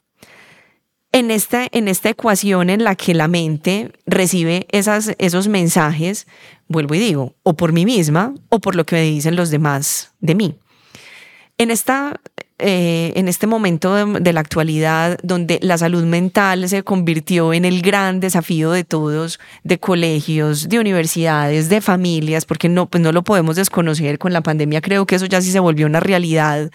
En 1.11 1.31
esta, 1.31 1.65
en 1.71 1.87
esta 1.87 2.09
ecuación 2.09 2.69
en 2.69 2.83
la 2.83 2.95
que 2.95 3.15
la 3.15 3.27
mente 3.27 3.91
recibe 4.05 4.67
esas, 4.69 5.15
esos 5.17 5.47
mensajes, 5.47 6.27
vuelvo 6.67 6.95
y 6.95 6.99
digo, 6.99 7.33
o 7.43 7.55
por 7.55 7.71
mí 7.71 7.85
misma 7.85 8.35
o 8.49 8.59
por 8.59 8.75
lo 8.75 8.85
que 8.85 8.97
me 8.97 9.01
dicen 9.03 9.35
los 9.35 9.49
demás 9.49 10.13
de 10.19 10.35
mí. 10.35 10.59
En 11.57 11.71
esta 11.71 12.19
eh, 12.59 13.13
en 13.15 13.27
este 13.27 13.45
momento 13.45 13.93
de, 14.19 14.33
la 14.33 14.39
actualidad, 14.39 15.19
donde 15.21 15.59
la 15.61 15.77
salud 15.77 16.03
mental 16.05 16.67
se 16.67 16.81
convirtió 16.81 17.53
en 17.53 17.65
el 17.65 17.83
gran 17.83 18.19
desafío 18.19 18.71
de 18.71 18.83
todos, 18.83 19.39
de 19.63 19.77
colegios, 19.77 20.67
de 20.67 20.79
universidades, 20.79 21.69
de 21.69 21.81
familias, 21.81 22.45
porque 22.45 22.67
no, 22.67 22.87
pues 22.87 23.03
no 23.03 23.11
lo 23.11 23.23
podemos 23.23 23.57
desconocer 23.57 24.17
con 24.17 24.33
la 24.33 24.41
pandemia, 24.41 24.81
creo 24.81 25.05
que 25.05 25.15
eso 25.15 25.27
ya 25.27 25.39
sí 25.39 25.51
se 25.51 25.59
volvió 25.59 25.85
una 25.85 25.99
realidad 25.99 26.71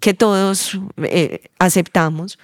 que 0.00 0.14
todos 0.14 0.78
eh, 0.96 1.42
aceptamos. 1.58 2.38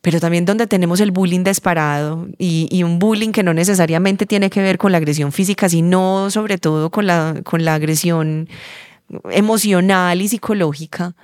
Pero 0.00 0.18
también 0.18 0.44
donde 0.44 0.66
tenemos 0.66 1.00
el 1.00 1.12
bullying 1.12 1.44
disparado 1.44 2.26
y, 2.38 2.68
y, 2.72 2.82
un 2.82 2.98
bullying 2.98 3.30
que 3.30 3.42
no 3.44 3.54
necesariamente 3.54 4.26
tiene 4.26 4.50
que 4.50 4.62
ver 4.62 4.78
con 4.78 4.90
la 4.90 4.98
agresión 4.98 5.32
física, 5.32 5.68
sino 5.68 6.30
sobre 6.30 6.58
todo 6.58 6.90
con 6.90 7.06
la, 7.06 7.40
con 7.44 7.64
la 7.64 7.74
agresión 7.74 8.48
emocional 9.30 10.22
y 10.22 10.28
psicológica 10.28 11.14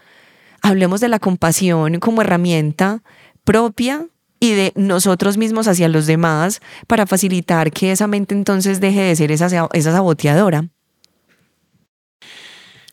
hablemos 0.64 1.00
de 1.00 1.09
la 1.09 1.18
compasión 1.18 2.00
como 2.00 2.23
herramienta 2.23 3.02
propia 3.44 4.06
y 4.40 4.52
de 4.52 4.73
nosotros 4.76 5.37
mismos 5.37 5.68
hacia 5.68 5.88
los 5.88 6.06
demás 6.06 6.61
para 6.87 7.06
facilitar 7.06 7.71
que 7.71 7.92
esa 7.92 8.06
mente 8.06 8.35
entonces 8.35 8.80
deje 8.80 9.02
de 9.02 9.14
ser 9.14 9.30
esa, 9.30 9.68
esa 9.73 9.92
saboteadora. 9.92 10.68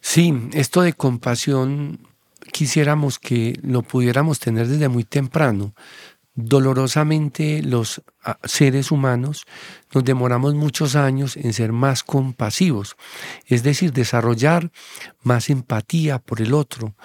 Sí, 0.01 0.33
esto 0.51 0.81
de 0.81 0.93
compasión 0.93 1.99
quisiéramos 2.51 3.19
que 3.19 3.57
lo 3.63 3.83
pudiéramos 3.83 4.39
tener 4.39 4.67
desde 4.67 4.89
muy 4.89 5.05
temprano, 5.05 5.73
dolorosamente 6.35 7.61
los 7.61 8.01
ah, 8.23 8.37
seres 8.43 8.91
humanos 8.91 9.45
nos 9.93 10.03
demoramos 10.03 10.55
muchos 10.55 10.95
años 10.95 11.35
en 11.35 11.53
ser 11.53 11.73
más 11.73 12.03
compasivos, 12.03 12.95
es 13.45 13.63
decir, 13.63 13.91
desarrollar 13.91 14.71
más 15.23 15.49
empatía 15.49 16.19
por 16.19 16.41
el 16.41 16.53
otro. 16.53 16.95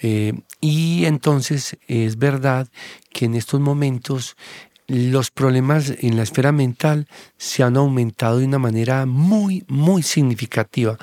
Eh, 0.00 0.34
y 0.60 1.06
entonces 1.06 1.78
es 1.86 2.18
verdad 2.18 2.68
que 3.12 3.24
en 3.24 3.34
estos 3.34 3.60
momentos 3.60 4.36
los 4.86 5.30
problemas 5.30 5.94
en 6.00 6.16
la 6.16 6.24
esfera 6.24 6.52
mental 6.52 7.08
se 7.38 7.62
han 7.62 7.76
aumentado 7.76 8.38
de 8.38 8.46
una 8.46 8.58
manera 8.58 9.06
muy, 9.06 9.64
muy 9.66 10.02
significativa. 10.02 10.98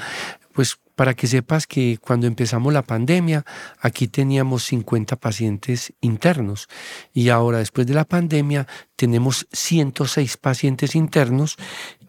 Pues 0.54 0.78
para 0.96 1.14
que 1.14 1.28
sepas 1.28 1.68
que 1.68 1.98
cuando 2.00 2.28
empezamos 2.28 2.74
la 2.74 2.82
pandemia, 2.82 3.46
aquí 3.80 4.08
teníamos 4.08 4.64
50 4.66 5.16
pacientes 5.16 5.94
internos 6.02 6.68
y 7.14 7.30
ahora 7.30 7.60
después 7.60 7.88
de 7.88 7.94
la 7.94 8.06
pandemia 8.06 8.68
tenemos 8.96 9.48
106 9.52 10.38
pacientes 10.38 10.96
internos 10.96 11.58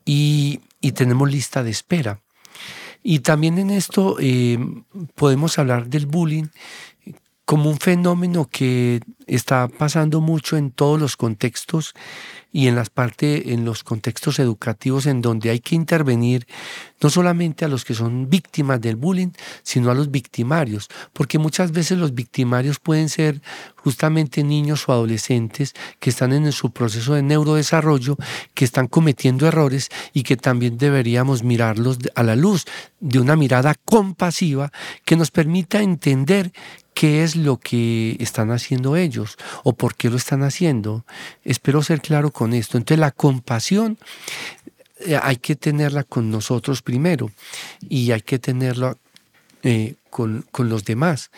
y, 0.05 0.61
tenemos 0.95 1.31
lista 1.31 1.63
de 1.63 1.71
espera. 1.71 2.21
Y 3.05 3.21
también 3.21 3.59
en 3.59 3.71
esto 3.71 4.17
eh, 4.21 4.59
podemos 5.15 5.59
hablar 5.59 5.89
del 5.89 6.07
bullying 6.07 6.49
como 7.45 7.71
un 7.71 7.79
fenómeno 7.79 8.49
que 8.51 9.01
está 9.27 9.69
pasando 9.69 10.21
mucho 10.21 10.57
en 10.57 10.71
todos 10.71 11.01
los 11.01 11.17
contextos 11.17 11.95
y 12.53 12.69
en 12.69 12.77
las 12.77 12.91
partes, 12.91 13.45
en 13.47 13.65
los 13.65 13.83
contextos 13.83 14.39
educativos 14.39 15.07
en 15.07 15.23
donde 15.23 15.51
hay 15.51 15.61
que 15.61 15.75
intervenir 15.75 16.47
no 17.01 17.09
solamente 17.11 17.65
a 17.65 17.69
los 17.69 17.85
que 17.85 17.95
son 17.95 18.29
víctimas 18.29 18.81
del 18.81 18.97
bullying, 18.97 19.31
sino 19.63 19.91
a 19.91 19.95
los 19.95 20.11
victimarios, 20.11 20.89
porque 21.13 21.39
muchas 21.39 21.73
veces 21.73 21.99
los 21.99 22.15
victimarios 22.15 22.79
pueden 22.79 23.09
ser 23.09 23.41
justamente 23.77 24.45
niños 24.45 24.89
o 24.89 24.93
adolescentes 24.93 25.75
que 25.99 26.11
están 26.11 26.33
en 26.33 26.53
su 26.53 26.71
proceso 26.71 27.15
de 27.15 27.23
neurodesarrollo, 27.23 28.17
que 28.55 28.65
están 28.65 28.87
cometiendo 28.87 29.49
errores 29.49 29.89
y 30.13 30.23
que 30.23 30.37
también 30.37 30.79
deberíamos 30.79 31.43
mirarlos 31.43 31.99
a 32.15 32.23
la 32.23 32.37
luz 32.37 32.67
de 33.01 33.19
una 33.19 33.35
mirada 33.35 33.75
compasiva 33.85 34.71
que 35.05 35.17
nos 35.17 35.31
permita 35.31 35.83
entender 35.83 36.53
qué 36.95 37.23
es 37.23 37.37
lo 37.37 37.59
que 37.59 38.17
están 38.21 38.51
haciendo 38.51 38.97
ellos 38.97 39.37
o 39.65 39.75
por 39.75 39.95
qué 39.95 40.11
lo 40.11 40.17
están 40.17 40.43
haciendo. 40.43 41.05
Espero 41.45 41.83
ser 41.83 42.01
claro 42.01 42.31
con 42.31 42.53
esto. 42.53 42.79
Entonces 42.79 42.99
la 42.99 43.11
compasión 43.11 43.99
eh, 45.01 45.19
hay 45.21 45.37
que 45.37 45.57
tenerla 45.57 46.05
con 46.05 46.31
nosotros 46.31 46.83
primero 46.83 47.31
y 47.89 48.13
hay 48.13 48.21
que 48.21 48.39
tenerla 48.39 48.97
eh, 49.63 49.95
con, 50.11 50.45
con 50.51 50.69
los 50.69 50.85
demás 50.85 51.31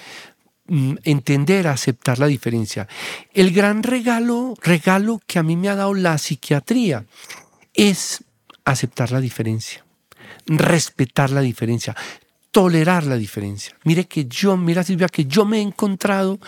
mm, 0.66 0.94
entender, 1.04 1.68
aceptar 1.68 2.18
la 2.18 2.26
diferencia. 2.26 2.88
El 3.32 3.52
gran 3.52 3.82
regalo, 3.82 4.54
regalo 4.62 5.20
que 5.26 5.38
a 5.38 5.42
mí 5.42 5.56
me 5.56 5.68
ha 5.68 5.76
dado 5.76 5.94
la 5.94 6.18
psiquiatría 6.18 7.04
es 7.72 8.24
aceptar 8.64 9.12
la 9.12 9.20
diferencia, 9.20 9.84
respetar 10.46 11.30
la 11.30 11.40
diferencia 11.40 11.94
tolerar 12.54 13.02
la 13.02 13.16
diferencia. 13.16 13.76
Mire 13.82 14.04
que 14.04 14.26
yo, 14.26 14.56
mira 14.56 14.84
Silvia, 14.84 15.08
que 15.08 15.24
yo 15.24 15.44
me 15.44 15.58
he 15.58 15.60
encontrado 15.60 16.38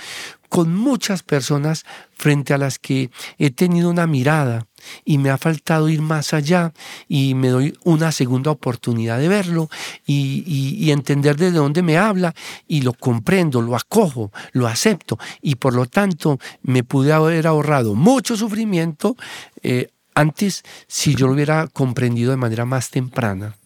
con 0.49 0.73
muchas 0.73 1.25
personas 1.25 1.85
frente 2.13 2.55
a 2.55 2.59
las 2.59 2.79
que 2.79 3.11
he 3.39 3.51
tenido 3.51 3.91
una 3.91 4.07
mirada 4.07 4.69
y 5.05 5.19
me 5.19 5.31
ha 5.31 5.37
faltado 5.37 5.89
ir 5.89 6.03
más 6.03 6.33
allá 6.33 6.73
y 7.09 7.35
me 7.35 7.49
doy 7.49 7.77
una 7.83 8.13
segunda 8.13 8.53
oportunidad 8.53 9.19
de 9.19 9.27
verlo 9.27 9.69
y, 10.07 10.93
entender 10.93 11.35
desde 11.35 11.59
dónde 11.59 11.83
me 11.83 11.99
habla 11.99 12.37
y 12.69 12.83
lo 12.83 12.93
comprendo, 12.93 13.61
lo 13.61 13.75
acojo, 13.75 14.31
lo 14.53 14.69
acepto 14.69 15.19
y 15.43 15.57
por 15.57 15.75
lo 15.75 15.87
tanto 15.87 16.39
me 16.63 16.85
pude 16.85 17.13
haber 17.13 17.49
ahorrado 17.49 17.97
mucho 17.97 18.37
sufrimiento 18.37 19.17
eh, 19.65 19.89
antes 20.15 20.63
si 20.87 21.17
yo 21.17 21.27
lo 21.27 21.33
hubiera 21.33 21.67
comprendido 21.67 22.31
de 22.31 22.37
manera 22.37 22.65
más 22.65 22.91
temprana. 22.91 23.57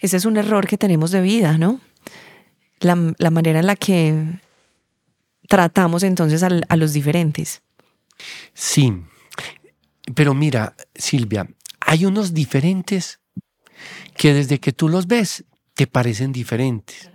Ese 0.00 0.16
es 0.16 0.24
un 0.24 0.36
error 0.36 0.66
que 0.66 0.78
tenemos 0.78 1.10
de 1.10 1.20
vida, 1.20 1.58
¿no? 1.58 1.80
La, 2.80 2.96
manera 3.30 3.60
en 3.60 3.66
la 3.66 3.76
que 3.76 4.40
tratamos 5.46 6.02
entonces 6.02 6.42
a, 6.42 6.76
los 6.76 6.92
diferentes. 6.94 7.60
Sí, 8.54 8.94
pero 10.14 10.32
mira, 10.32 10.74
Silvia, 10.94 11.46
hay 11.80 12.06
unos 12.06 12.32
diferentes 12.32 13.20
que 14.16 14.32
desde 14.32 14.58
que 14.58 14.72
tú 14.72 14.88
los 14.88 15.06
ves 15.06 15.44
te 15.74 15.86
parecen 15.86 16.32
diferentes. 16.32 17.10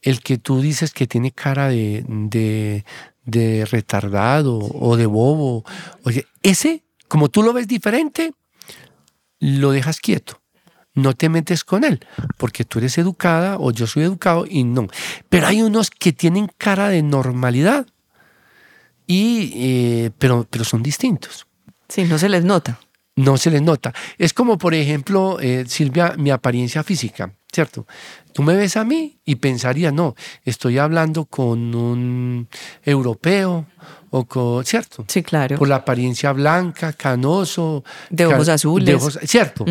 El 0.00 0.22
que 0.22 0.38
tú 0.38 0.62
dices 0.62 0.94
que 0.94 1.06
tiene 1.06 1.32
cara 1.32 1.68
de, 1.68 2.06
de, 2.08 2.86
de 3.26 3.66
retardado 3.66 4.58
o 4.58 4.96
de 4.96 5.04
bobo, 5.04 5.64
oye, 6.04 6.26
ese, 6.42 6.84
como 7.08 7.28
tú 7.28 7.42
lo 7.42 7.52
ves 7.52 7.68
diferente, 7.68 8.32
lo 9.38 9.72
dejas 9.72 10.00
quieto 10.00 10.39
no 11.00 11.14
te 11.14 11.28
metes 11.28 11.64
con 11.64 11.84
él, 11.84 12.04
porque 12.36 12.64
tú 12.64 12.78
eres 12.78 12.98
educada 12.98 13.56
o 13.58 13.72
yo 13.72 13.86
soy 13.86 14.04
educado 14.04 14.46
y 14.48 14.64
no. 14.64 14.88
Pero 15.28 15.46
hay 15.46 15.62
unos 15.62 15.90
que 15.90 16.12
tienen 16.12 16.50
cara 16.58 16.88
de 16.88 17.02
normalidad, 17.02 17.86
y, 19.06 19.52
eh, 19.56 20.10
pero, 20.18 20.46
pero 20.48 20.64
son 20.64 20.84
distintos. 20.84 21.46
Sí, 21.88 22.04
no 22.04 22.16
se 22.16 22.28
les 22.28 22.44
nota. 22.44 22.78
No 23.16 23.36
se 23.36 23.50
les 23.50 23.60
nota. 23.60 23.92
Es 24.18 24.32
como, 24.32 24.56
por 24.56 24.72
ejemplo, 24.72 25.38
eh, 25.40 25.64
Silvia, 25.66 26.14
mi 26.16 26.30
apariencia 26.30 26.84
física, 26.84 27.34
¿cierto? 27.52 27.86
Tú 28.32 28.44
me 28.44 28.54
ves 28.54 28.76
a 28.76 28.84
mí 28.84 29.18
y 29.24 29.34
pensaría, 29.34 29.90
no, 29.90 30.14
estoy 30.44 30.78
hablando 30.78 31.24
con 31.24 31.74
un 31.74 32.48
europeo 32.84 33.66
o 34.10 34.24
con, 34.24 34.64
¿cierto? 34.64 35.04
Sí, 35.08 35.22
claro. 35.22 35.58
Por 35.58 35.68
la 35.68 35.76
apariencia 35.76 36.32
blanca, 36.32 36.92
canoso. 36.92 37.82
De 38.10 38.26
ojos 38.26 38.48
azules. 38.48 39.18
cierto. 39.24 39.64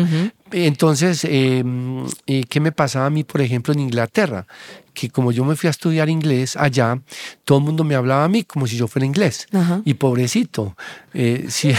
Entonces, 0.52 1.24
em, 1.24 2.06
eh, 2.26 2.44
¿qué 2.48 2.60
me 2.60 2.72
pasaba 2.72 3.06
a 3.06 3.10
mí, 3.10 3.24
por 3.24 3.40
ejemplo, 3.40 3.72
en 3.72 3.80
Inglaterra? 3.80 4.46
Que 4.94 5.08
como 5.08 5.32
yo 5.32 5.44
me 5.44 5.56
fui 5.56 5.68
a 5.68 5.70
estudiar 5.70 6.08
inglés 6.08 6.56
allá, 6.56 7.00
todo 7.44 7.58
el 7.58 7.64
mundo 7.64 7.84
me 7.84 7.94
hablaba 7.94 8.24
a 8.24 8.28
mí 8.28 8.44
como 8.44 8.66
si 8.66 8.76
yo 8.76 8.88
fuera 8.88 9.06
inglés. 9.06 9.46
Y 9.84 9.94
pobrecito, 9.94 10.76
eh, 11.14 11.46
si, 11.48 11.72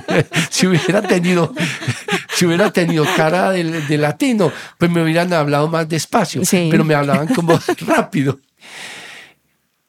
si, 0.50 0.66
hubiera 0.66 1.02
tenido, 1.02 1.52
si 2.34 2.46
hubiera 2.46 2.72
tenido 2.72 3.04
cara 3.16 3.50
de, 3.50 3.98
latino, 3.98 4.52
pues 4.78 4.90
me 4.90 5.02
hubieran 5.02 5.32
hablado 5.32 5.68
más 5.68 5.88
despacio, 5.88 6.42
pero 6.50 6.84
me 6.84 6.94
hablaban 6.94 7.28
como 7.28 7.58
rápido. 7.86 8.38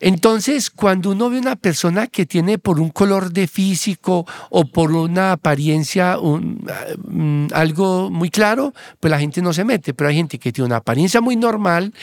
Entonces, 0.06 0.70
cuando 0.70 1.12
uno 1.12 1.30
ve 1.30 1.40
una 1.40 1.56
persona 1.56 2.08
que 2.08 2.26
tiene 2.26 2.58
por 2.58 2.82
un 2.82 2.90
color 2.90 3.32
de 3.32 3.48
físico 3.48 4.28
o 4.50 4.66
por 4.66 4.92
una 4.92 5.32
apariencia 5.32 6.18
mm, 6.18 7.48
algo 7.54 8.10
muy 8.12 8.30
claro, 8.30 8.74
pues 9.00 9.10
la 9.10 9.18
gente 9.18 9.42
no 9.42 9.54
se 9.54 9.64
mete, 9.64 9.94
pero 9.94 10.10
hay 10.10 10.18
gente 10.18 10.40
que 10.40 10.52
tiene 10.52 10.66
una 10.66 10.76
apariencia 10.76 11.22
muy 11.22 11.38
normal, 11.38 11.94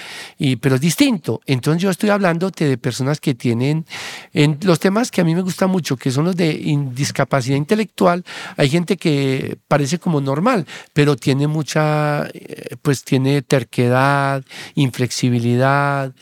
pero 0.62 0.76
es 0.76 0.80
distinto. 0.80 1.42
Entonces 1.45 1.83
yo 1.83 1.90
estoy 1.90 2.09
hablando 2.09 2.50
de 2.50 2.78
personas 2.78 3.21
que 3.21 3.35
tienen, 3.35 3.85
en 4.33 4.59
los 4.62 4.80
temas 4.80 5.11
que 5.11 5.21
a 5.21 5.25
mí 5.25 5.35
me 5.35 5.42
gustan 5.42 5.69
mucho, 5.69 5.99
que 5.99 6.11
son 6.11 6.25
los 6.25 6.37
de 6.37 6.54
discapacidad 6.95 7.59
intelectual, 7.59 8.25
hay 8.57 8.71
gente 8.71 8.97
que 8.97 9.59
parece 9.69 9.99
como 9.99 10.23
normal, 10.23 10.66
pero 10.95 11.16
tiene 11.16 11.49
mucha, 11.49 12.26
eh, 12.33 12.76
pues 12.80 13.04
tiene 13.04 13.42
terquedad, 13.42 14.42
inflexibilidad, 14.75 16.14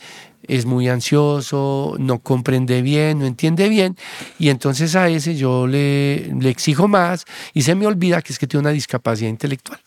es 0.49 0.65
muy 0.65 0.89
ansioso, 0.89 1.95
no 1.99 2.19
comprende 2.19 2.81
bien, 2.81 3.19
no 3.19 3.25
entiende 3.25 3.69
bien, 3.69 3.95
y 4.37 4.49
entonces 4.49 4.95
a 4.95 5.07
ese 5.07 5.35
yo 5.35 5.67
le, 5.67 6.33
le 6.33 6.49
exijo 6.49 6.87
más 6.87 7.25
y 7.53 7.61
se 7.61 7.75
me 7.75 7.85
olvida 7.85 8.21
que 8.21 8.33
es 8.33 8.39
que 8.39 8.47
tiene 8.47 8.61
una 8.61 8.71
discapacidad 8.71 9.29
intelectual. 9.29 9.79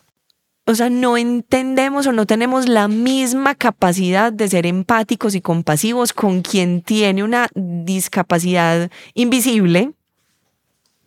O 0.64 0.76
sea, 0.76 0.90
no 0.90 1.16
entendemos 1.16 2.07
o 2.07 2.12
no 2.12 2.25
tenemos 2.25 2.69
la 2.69 2.87
misma 2.87 3.57
capacidad 3.57 4.33
de 4.33 4.49
ser 4.49 4.64
empáticos 4.64 5.35
y 5.35 5.40
compasivos 5.40 6.12
con 6.12 6.42
quien 6.42 6.83
tiene 6.83 7.25
una 7.25 7.49
discapacidad 7.54 8.88
invisible, 9.14 9.90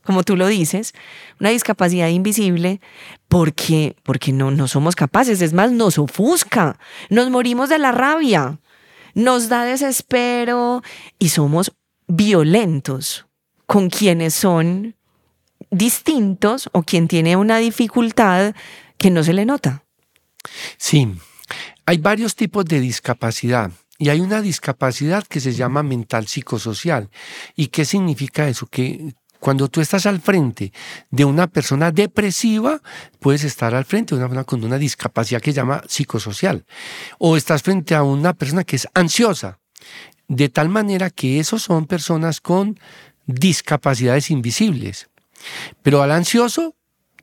como 0.03 0.23
tú 0.23 0.35
lo 0.35 0.47
dices, 0.47 0.93
una 1.39 1.51
discapacidad 1.51 2.09
invisible, 2.09 2.81
porque, 3.29 3.95
porque 4.03 4.33
no, 4.33 4.51
no 4.51 4.67
somos 4.67 4.93
capaces, 4.93 5.41
es 5.41 5.53
más, 5.53 5.71
nos 5.71 5.97
ofusca, 5.97 6.77
nos 7.09 7.29
morimos 7.29 7.69
de 7.69 7.79
la 7.79 7.93
rabia, 7.93 8.59
nos 9.15 9.49
da 9.49 9.63
desespero 9.63 10.83
y 11.17 11.29
somos 11.29 11.71
violentos 12.07 13.25
con 13.65 13.89
quienes 13.89 14.35
son 14.35 14.95
distintos 15.71 16.69
o 16.73 16.83
quien 16.83 17.07
tiene 17.07 17.35
una 17.35 17.57
dificultad 17.57 18.53
que 18.97 19.09
no 19.09 19.23
se 19.23 19.33
le 19.33 19.45
nota. 19.45 19.83
Sí, 20.77 21.07
hay 21.85 21.97
varios 21.97 22.35
tipos 22.35 22.65
de 22.65 22.79
discapacidad. 22.79 23.71
Y 23.97 24.09
hay 24.09 24.19
una 24.19 24.41
discapacidad 24.41 25.25
que 25.25 25.39
se 25.39 25.53
llama 25.53 25.81
mental 25.81 26.27
psicosocial. 26.27 27.09
¿Y 27.55 27.67
qué 27.67 27.85
significa 27.85 28.49
eso? 28.49 28.67
Que 28.67 29.15
cuando 29.45 29.67
tú 29.67 29.79
estás 29.79 30.07
al 30.07 30.21
frente 30.21 30.73
de 31.11 31.23
una 31.23 31.45
persona 31.45 31.91
depresiva, 31.91 32.81
puedes 33.19 33.43
estar 33.43 33.75
al 33.75 33.85
frente 33.85 34.15
de 34.15 34.17
una 34.17 34.27
persona 34.27 34.43
con 34.43 34.63
una 34.63 34.79
discapacidad 34.79 35.39
que 35.39 35.51
se 35.51 35.57
llama 35.57 35.83
psicosocial. 35.87 36.65
O 37.19 37.37
estás 37.37 37.61
frente 37.61 37.93
a 37.93 38.01
una 38.01 38.33
persona 38.33 38.63
que 38.63 38.75
es 38.75 38.87
ansiosa. 38.95 39.59
De 40.27 40.49
tal 40.49 40.69
manera 40.69 41.11
que 41.11 41.39
esos 41.39 41.61
son 41.61 41.85
personas 41.85 42.41
con 42.41 42.79
discapacidades 43.27 44.31
invisibles. 44.31 45.09
Pero 45.83 46.01
al 46.01 46.09
ansioso 46.09 46.73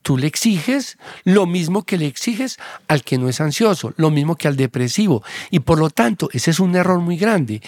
tú 0.02 0.16
le 0.16 0.28
exiges 0.28 0.98
lo 1.24 1.46
mismo 1.46 1.82
que 1.82 1.98
le 1.98 2.06
exiges 2.06 2.56
al 2.86 3.02
que 3.02 3.18
no 3.18 3.28
es 3.28 3.40
ansioso, 3.40 3.94
lo 3.96 4.10
mismo 4.10 4.36
que 4.36 4.46
al 4.46 4.54
depresivo. 4.54 5.24
Y 5.50 5.58
por 5.58 5.80
lo 5.80 5.90
tanto, 5.90 6.28
ese 6.32 6.52
es 6.52 6.60
un 6.60 6.76
error 6.76 7.00
muy 7.00 7.16
grande. 7.16 7.62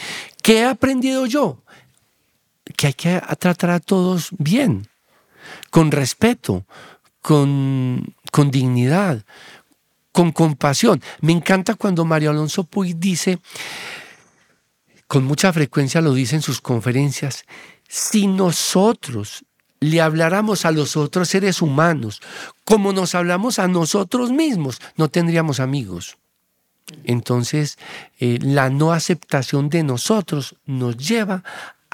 ¿Qué 0.45 0.61
he 0.61 0.65
aprendido 0.65 1.27
yo? 1.27 1.64
Que 2.77 2.89
hay 2.89 2.95
que 2.95 3.21
tratar 3.39 3.71
a 3.71 3.81
todos 3.81 4.31
bien, 4.39 4.89
con 5.71 5.91
respeto, 5.91 6.65
con, 7.21 8.15
con 8.31 8.51
dignidad, 8.51 9.25
con 10.13 10.33
compasión. 10.33 11.03
Me 11.21 11.33
encanta 11.33 11.75
cuando 11.75 12.05
Mario 12.05 12.31
Alonso 12.31 12.65
Puig 12.65 12.97
dice, 12.97 13.39
con 15.07 15.25
mucha 15.25 15.53
frecuencia 15.53 16.01
lo 16.01 16.15
dice 16.15 16.37
en 16.37 16.43
sus 16.43 16.61
conferencias, 16.61 17.45
si 17.89 18.27
nosotros 18.27 19.45
le 19.81 20.01
habláramos 20.01 20.65
a 20.65 20.71
los 20.71 20.97
otros 20.97 21.29
seres 21.29 21.61
humanos 21.61 22.23
como 22.65 22.93
nos 22.93 23.15
hablamos 23.15 23.59
a 23.59 23.69
nosotros 23.69 24.31
mismos, 24.31 24.81
no 24.97 25.09
tendríamos 25.09 25.61
amigos. 25.61 26.17
Entonces, 27.05 27.79
eh, 28.19 28.39
la 28.43 28.71
no 28.71 28.93
aceptación 28.93 29.69
de 29.69 29.83
nosotros 29.83 30.57
nos 30.67 30.97
lleva 30.97 31.43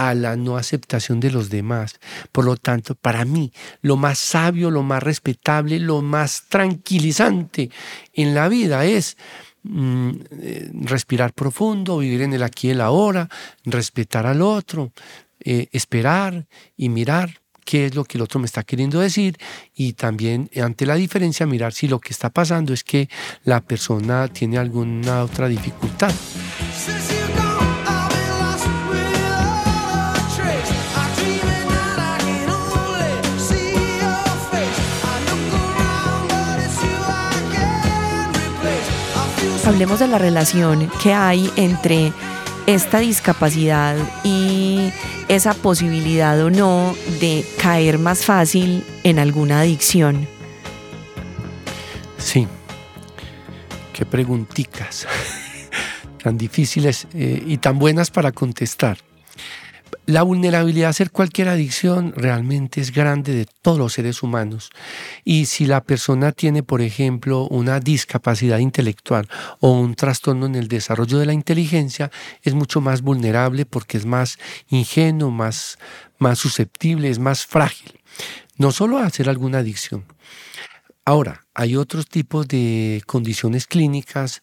a 0.01 0.15
la 0.15 0.35
no 0.35 0.57
aceptación 0.57 1.21
de 1.21 1.31
los 1.31 1.51
demás. 1.51 2.01
Por 2.33 2.47
lo 2.47 2.57
tanto, 2.57 2.95
para 2.95 3.27
mí, 3.27 3.53
lo 3.83 3.99
más 3.99 4.19
sabio, 4.19 4.71
lo 4.71 4.83
más 4.83 5.03
respetable, 5.03 5.79
lo 5.79 6.01
más 6.01 6.45
tranquilizante 6.49 7.71
en 8.15 8.35
la 8.35 8.49
vida 8.49 8.87
es 8.87 9.19
mm, 9.63 10.11
eh, 10.41 10.71
respirar 10.73 11.35
profundo, 11.35 11.99
vivir 11.99 12.23
en 12.23 12.33
el 12.33 12.43
aquí 12.43 12.69
y 12.69 12.71
el 12.71 12.81
ahora, 12.81 13.29
respetar 13.67 14.25
al 14.25 14.41
otro, 14.41 14.91
eh, 15.41 15.69
esperar 15.73 16.47
y 16.79 16.89
mirar 16.89 17.43
qué 17.67 17.85
es 17.85 17.95
lo 17.95 18.05
que 18.05 18.17
el 18.17 18.23
otro 18.23 18.41
me 18.41 18.47
está 18.47 18.63
queriendo 18.63 19.01
decir 19.01 19.37
y 19.75 19.93
también 19.93 20.49
ante 20.63 20.87
la 20.87 20.95
diferencia 20.95 21.45
mirar 21.45 21.75
si 21.75 21.89
lo 21.89 22.01
que 22.01 22.15
está 22.15 22.31
pasando 22.31 22.73
es 22.73 22.85
que 22.85 23.11
la 23.45 23.61
persona 23.61 24.29
tiene 24.29 24.57
alguna 24.57 25.25
otra 25.25 25.47
dificultad. 25.47 26.15
Hablemos 39.71 40.01
de 40.01 40.09
la 40.09 40.19
relación 40.19 40.91
que 41.01 41.13
hay 41.13 41.49
entre 41.55 42.13
esta 42.67 42.99
discapacidad 42.99 43.97
y 44.25 44.91
esa 45.29 45.55
posibilidad 45.55 46.41
o 46.43 46.51
no 46.51 46.97
de 47.21 47.45
caer 47.63 48.01
más 48.01 48.25
fácil 48.25 48.85
en 49.05 49.21
alguna 49.21 49.61
adicción. 49.61 50.27
Sí, 52.19 52.49
qué 53.93 54.05
preguntitas 54.05 55.07
tan 56.23 56.37
difíciles 56.37 57.07
eh, 57.15 57.41
y 57.47 57.59
tan 57.59 57.79
buenas 57.79 58.11
para 58.11 58.33
contestar. 58.33 58.99
La 60.11 60.25
vulnerabilidad 60.25 60.89
a 60.89 60.91
hacer 60.91 61.13
cualquier 61.13 61.49
adicción 61.49 62.13
realmente 62.17 62.81
es 62.81 62.91
grande 62.91 63.33
de 63.33 63.47
todos 63.63 63.79
los 63.79 63.93
seres 63.93 64.25
humanos. 64.25 64.71
Y 65.25 65.47
si 65.47 65.67
la 65.67 65.85
persona 65.85 66.33
tiene, 66.33 66.65
por 66.65 66.83
ejemplo, 66.83 67.47
una 67.47 67.79
discapacidad 67.79 68.59
intelectual 68.59 69.29
o 69.61 69.71
un 69.71 69.95
trastorno 69.95 70.47
en 70.47 70.57
el 70.57 70.67
desarrollo 70.67 71.21
de 71.21 71.27
la 71.27 71.33
inteligencia, 71.33 72.11
es 72.43 72.55
mucho 72.55 72.81
más 72.81 73.03
vulnerable 73.03 73.67
porque 73.67 73.99
es 73.99 74.05
más 74.05 74.41
ingenuo, 74.69 75.31
más, 75.31 75.79
más 76.19 76.41
susceptible, 76.41 77.09
es 77.09 77.21
más 77.21 77.47
frágil. 77.47 78.01
No 78.57 78.73
solo 78.73 78.99
a 78.99 79.07
hacer 79.07 79.29
alguna 79.29 79.59
adicción. 79.59 80.07
Ahora, 81.05 81.47
hay 81.55 81.77
otros 81.77 82.09
tipos 82.09 82.49
de 82.49 83.01
condiciones 83.07 83.69
clínicas 83.69 84.43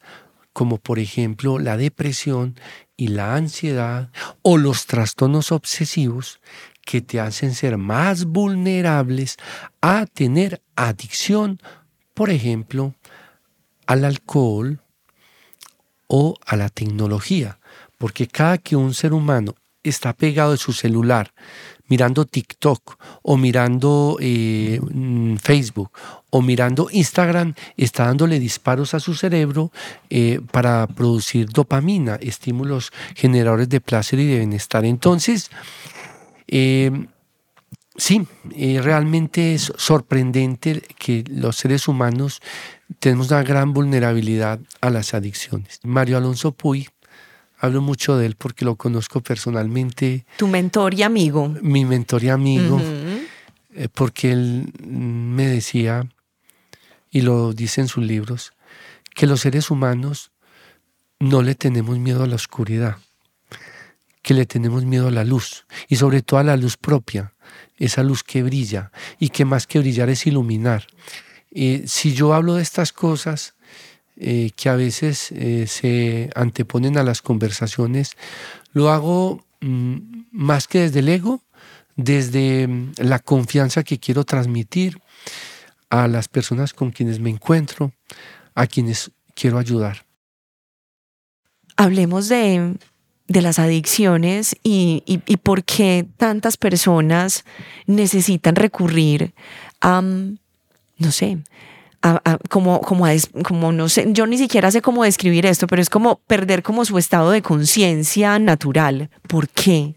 como 0.57 0.79
por 0.79 0.97
ejemplo 0.97 1.59
la 1.59 1.77
depresión 1.77 2.55
y 2.97 3.09
la 3.09 3.35
ansiedad 3.35 4.09
o 4.41 4.57
los 4.57 4.87
trastornos 4.87 5.51
obsesivos 5.51 6.41
que 6.83 7.01
te 7.01 7.19
hacen 7.19 7.53
ser 7.53 7.77
más 7.77 8.25
vulnerables 8.25 9.37
a 9.81 10.07
tener 10.07 10.61
adicción, 10.75 11.61
por 12.13 12.31
ejemplo, 12.31 12.95
al 13.85 14.03
alcohol 14.03 14.79
o 16.07 16.35
a 16.45 16.55
la 16.55 16.69
tecnología. 16.69 17.59
Porque 17.97 18.27
cada 18.27 18.57
que 18.57 18.75
un 18.75 18.93
ser 18.93 19.13
humano 19.13 19.55
está 19.83 20.13
pegado 20.13 20.51
de 20.51 20.57
su 20.57 20.73
celular, 20.73 21.33
mirando 21.87 22.25
TikTok 22.25 22.97
o 23.21 23.37
mirando 23.37 24.17
eh, 24.19 24.79
mm, 24.81 25.35
Facebook 25.37 25.91
o 26.37 26.41
mirando 26.41 26.87
Instagram, 26.91 27.55
está 27.75 28.05
dándole 28.05 28.39
disparos 28.39 28.93
a 28.93 28.99
su 28.99 29.15
cerebro 29.15 29.71
eh, 30.11 30.39
para 30.51 30.85
producir 30.85 31.47
dopamina, 31.49 32.15
estímulos 32.21 32.91
generadores 33.15 33.69
de 33.69 33.81
placer 33.81 34.19
y 34.19 34.27
de 34.27 34.37
bienestar. 34.37 34.85
Entonces, 34.85 35.49
eh, 36.47 36.91
sí, 37.95 38.27
realmente 38.83 39.55
es 39.55 39.73
sorprendente 39.77 40.83
que 40.99 41.23
los 41.27 41.55
seres 41.57 41.87
humanos 41.87 42.39
tenemos 42.99 43.31
una 43.31 43.41
gran 43.41 43.73
vulnerabilidad 43.73 44.59
a 44.79 44.91
las 44.91 45.15
adicciones. 45.15 45.79
Mario 45.83 46.17
Alonso 46.17 46.51
Puy 46.51 46.87
hablo 47.59 47.81
mucho 47.81 48.15
de 48.15 48.27
él 48.27 48.35
porque 48.35 48.63
lo 48.63 48.75
conozco 48.75 49.21
personalmente. 49.21 50.25
Tu 50.37 50.47
mentor 50.47 50.93
y 50.93 51.01
amigo. 51.01 51.49
Mi 51.61 51.83
mentor 51.83 52.23
y 52.23 52.29
amigo, 52.29 52.79
eh, 53.73 53.89
porque 53.93 54.31
él 54.31 54.71
me 54.85 55.47
decía 55.47 56.07
y 57.11 57.21
lo 57.21 57.53
dice 57.53 57.81
en 57.81 57.87
sus 57.87 58.03
libros, 58.03 58.53
que 59.13 59.27
los 59.27 59.41
seres 59.41 59.71
humanos 59.71 60.31
no 61.19 61.41
le 61.41 61.55
tenemos 61.55 61.97
miedo 61.97 62.23
a 62.23 62.27
la 62.27 62.35
oscuridad, 62.35 62.97
que 64.21 64.33
le 64.33 64.45
tenemos 64.45 64.85
miedo 64.85 65.07
a 65.07 65.11
la 65.11 65.23
luz 65.23 65.65
y 65.87 65.95
sobre 65.95 66.21
todo 66.21 66.39
a 66.39 66.43
la 66.43 66.57
luz 66.57 66.77
propia, 66.77 67.33
esa 67.77 68.03
luz 68.03 68.23
que 68.23 68.43
brilla 68.43 68.91
y 69.19 69.29
que 69.29 69.45
más 69.45 69.67
que 69.67 69.79
brillar 69.79 70.09
es 70.09 70.27
iluminar. 70.27 70.85
Eh, 71.51 71.83
si 71.87 72.13
yo 72.13 72.33
hablo 72.33 72.55
de 72.55 72.61
estas 72.61 72.91
cosas 72.91 73.55
eh, 74.17 74.51
que 74.55 74.69
a 74.69 74.75
veces 74.75 75.31
eh, 75.31 75.65
se 75.67 76.29
anteponen 76.35 76.97
a 76.97 77.03
las 77.03 77.21
conversaciones, 77.21 78.17
lo 78.73 78.89
hago 78.91 79.45
mm, 79.61 79.97
más 80.31 80.67
que 80.67 80.81
desde 80.81 80.99
el 80.99 81.09
ego, 81.09 81.41
desde 81.95 82.67
mm, 82.67 82.93
la 82.97 83.19
confianza 83.19 83.83
que 83.83 83.99
quiero 83.99 84.23
transmitir 84.23 84.99
a 85.89 86.07
las 86.07 86.27
personas 86.27 86.73
con 86.73 86.91
quienes 86.91 87.19
me 87.19 87.29
encuentro, 87.29 87.91
a 88.55 88.67
quienes 88.67 89.11
quiero 89.35 89.57
ayudar. 89.57 90.05
Hablemos 91.75 92.27
de, 92.27 92.75
las 93.27 93.59
adicciones 93.59 94.55
y, 94.63 95.03
por 95.43 95.63
qué 95.63 96.07
tantas 96.17 96.57
personas 96.57 97.45
necesitan 97.85 98.55
recurrir 98.55 99.33
a, 99.81 100.01
mm, 100.01 100.37
no 100.97 101.11
sé, 101.11 101.37
como, 102.49 102.79
como, 102.81 103.05
como 103.43 103.71
no 103.71 103.89
sé, 103.89 104.05
yo 104.09 104.27
ni 104.27 104.37
siquiera 104.37 104.71
sé 104.71 104.81
cómo 104.81 105.03
describir 105.03 105.45
esto, 105.45 105.67
pero 105.67 105.81
es 105.81 105.89
como 105.89 106.19
perder 106.27 106.63
como 106.63 106.85
su 106.85 106.97
estado 106.97 107.31
de 107.31 107.41
conciencia 107.41 108.39
natural. 108.39 109.09
¿Por 109.27 109.49
qué? 109.49 109.95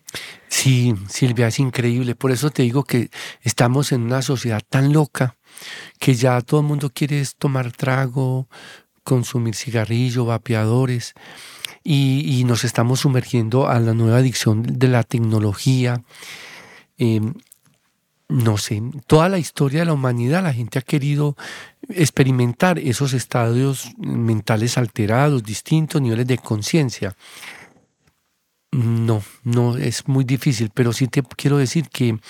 Sí, 0.48 0.94
Silvia, 1.08 1.48
es 1.48 1.58
increíble. 1.60 2.14
Por 2.14 2.32
eso 2.32 2.50
te 2.50 2.62
digo 2.62 2.84
que 2.84 3.10
estamos 3.42 3.92
en 3.92 4.02
una 4.02 4.22
sociedad 4.22 4.60
tan 4.68 4.92
loca 4.92 5.36
que 5.98 6.14
ya 6.14 6.40
todo 6.40 6.60
el 6.60 6.66
mundo 6.66 6.90
quiere 6.90 7.22
tomar 7.38 7.72
trago, 7.72 8.48
consumir 9.04 9.54
cigarrillo, 9.54 10.24
vapeadores, 10.24 11.14
y, 11.82 12.44
nos 12.44 12.64
estamos 12.64 13.00
sumergiendo 13.00 13.68
a 13.68 13.80
la 13.80 13.94
nueva 13.94 14.18
adicción 14.18 14.62
de 14.62 14.88
la 14.88 15.02
tecnología. 15.02 16.02
Em, 16.98 17.34
no 18.28 18.58
sé, 18.58 18.82
toda 19.06 19.28
la 19.28 19.38
historia 19.38 19.80
de 19.80 19.86
la 19.86 19.92
humanidad 19.92 20.42
la 20.42 20.52
gente 20.52 20.78
ha 20.78 20.82
querido 20.82 21.36
experimentar 21.88 22.78
esos 22.78 23.12
estadios 23.12 23.92
mentales 23.98 24.78
alterados, 24.78 25.42
distintos 25.42 26.00
niveles 26.00 26.26
de 26.26 26.38
conciencia. 26.38 27.16
No, 28.72 29.24
no 29.42 29.76
es 29.76 30.06
muy 30.06 30.22
difícil, 30.22 30.70
pero 30.72 30.92
sí 30.92 31.08
te 31.08 31.24
quiero 31.24 31.58
decir 31.58 31.88
que, 31.88 32.20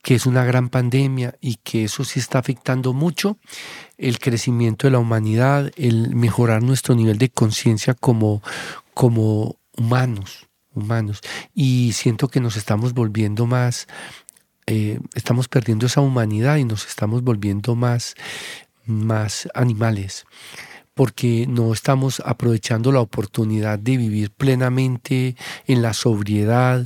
que, 0.00 0.14
es 0.14 0.26
una 0.26 0.44
gran 0.44 0.68
pandemia 0.68 1.34
y 1.40 1.56
que 1.56 1.84
eso 1.84 2.04
sí 2.04 2.20
está 2.20 2.38
afectando 2.38 2.92
mucho 2.92 3.36
el 3.96 4.20
crecimiento 4.20 4.86
de 4.86 4.92
la 4.92 5.00
humanidad, 5.00 5.72
el 5.76 6.14
mejorar 6.14 6.62
nuestro 6.62 6.94
nivel 6.94 7.18
de 7.18 7.30
conciencia 7.30 7.94
como, 7.94 8.44
como 8.94 9.56
humanos, 9.76 10.46
humanos. 10.72 11.20
Y 11.52 11.92
siento 11.94 12.28
que 12.28 12.40
nos 12.40 12.56
estamos 12.56 12.94
volviendo 12.94 13.46
más, 13.46 13.88
eh, 14.66 15.00
estamos 15.16 15.48
perdiendo 15.48 15.86
esa 15.86 16.00
humanidad 16.00 16.58
y 16.58 16.64
nos 16.64 16.86
estamos 16.86 17.24
volviendo 17.24 17.74
más, 17.74 18.14
más 18.86 19.48
animales 19.52 20.26
porque 20.98 21.46
no 21.48 21.72
estamos 21.72 22.20
aprovechando 22.24 22.90
la 22.90 23.00
oportunidad 23.00 23.78
de 23.78 23.96
vivir 23.96 24.32
plenamente 24.32 25.36
en 25.68 25.80
la 25.80 25.92
sobriedad, 25.92 26.84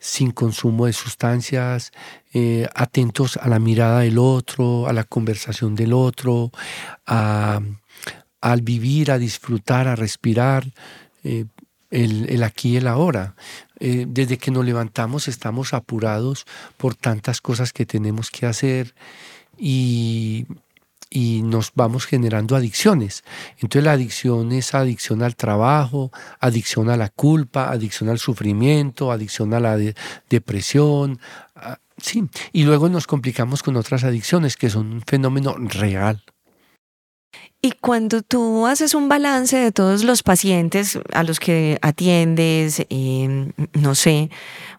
sin 0.00 0.32
consumo 0.32 0.86
de 0.86 0.92
sustancias, 0.92 1.92
eh, 2.34 2.66
atentos 2.74 3.36
a 3.36 3.48
la 3.48 3.60
mirada 3.60 4.00
del 4.00 4.18
otro, 4.18 4.88
a 4.88 4.92
la 4.92 5.04
conversación 5.04 5.76
del 5.76 5.92
otro, 5.92 6.50
al 7.04 8.62
vivir, 8.62 9.12
a 9.12 9.18
disfrutar, 9.18 9.86
a 9.86 9.94
respirar, 9.94 10.64
eh, 11.22 11.44
el, 11.92 12.42
aquí 12.42 12.70
y 12.70 12.76
el 12.78 12.88
ahora. 12.88 13.36
Eh, 13.78 14.06
desde 14.08 14.38
que 14.38 14.50
nos 14.50 14.64
levantamos 14.64 15.28
estamos 15.28 15.72
apurados 15.72 16.46
por 16.76 16.96
tantas 16.96 17.40
cosas 17.40 17.72
que 17.72 17.86
tenemos 17.86 18.32
que 18.32 18.46
hacer 18.46 18.92
y 19.56 20.46
y 21.10 21.42
nos 21.42 21.72
vamos 21.74 22.06
generando 22.06 22.56
adicciones. 22.56 23.24
Entonces 23.58 23.84
la 23.84 23.92
adicción 23.92 24.52
es 24.52 24.74
adicción 24.74 25.22
al 25.22 25.36
trabajo, 25.36 26.10
adicción 26.40 26.90
a 26.90 26.96
la 26.96 27.08
culpa, 27.08 27.70
adicción 27.70 28.10
al 28.10 28.18
sufrimiento, 28.18 29.12
adicción 29.12 29.54
a 29.54 29.60
la 29.60 29.78
depresión. 30.28 31.20
sí, 31.98 32.28
y 32.52 32.64
luego 32.64 32.88
nos 32.88 33.06
complicamos 33.06 33.62
con 33.62 33.76
otras 33.76 34.04
adicciones 34.04 34.56
que 34.56 34.70
son 34.70 34.92
un 34.92 35.02
fenómeno 35.02 35.54
real. 35.56 36.22
Y 37.66 37.72
cuando 37.80 38.22
tú 38.22 38.64
haces 38.68 38.94
un 38.94 39.08
balance 39.08 39.56
de 39.56 39.72
todos 39.72 40.04
los 40.04 40.22
pacientes 40.22 41.00
a 41.12 41.24
los 41.24 41.40
que 41.40 41.78
atiendes, 41.82 42.86
em, 42.90 43.50
no 43.72 43.96
sé, 43.96 44.30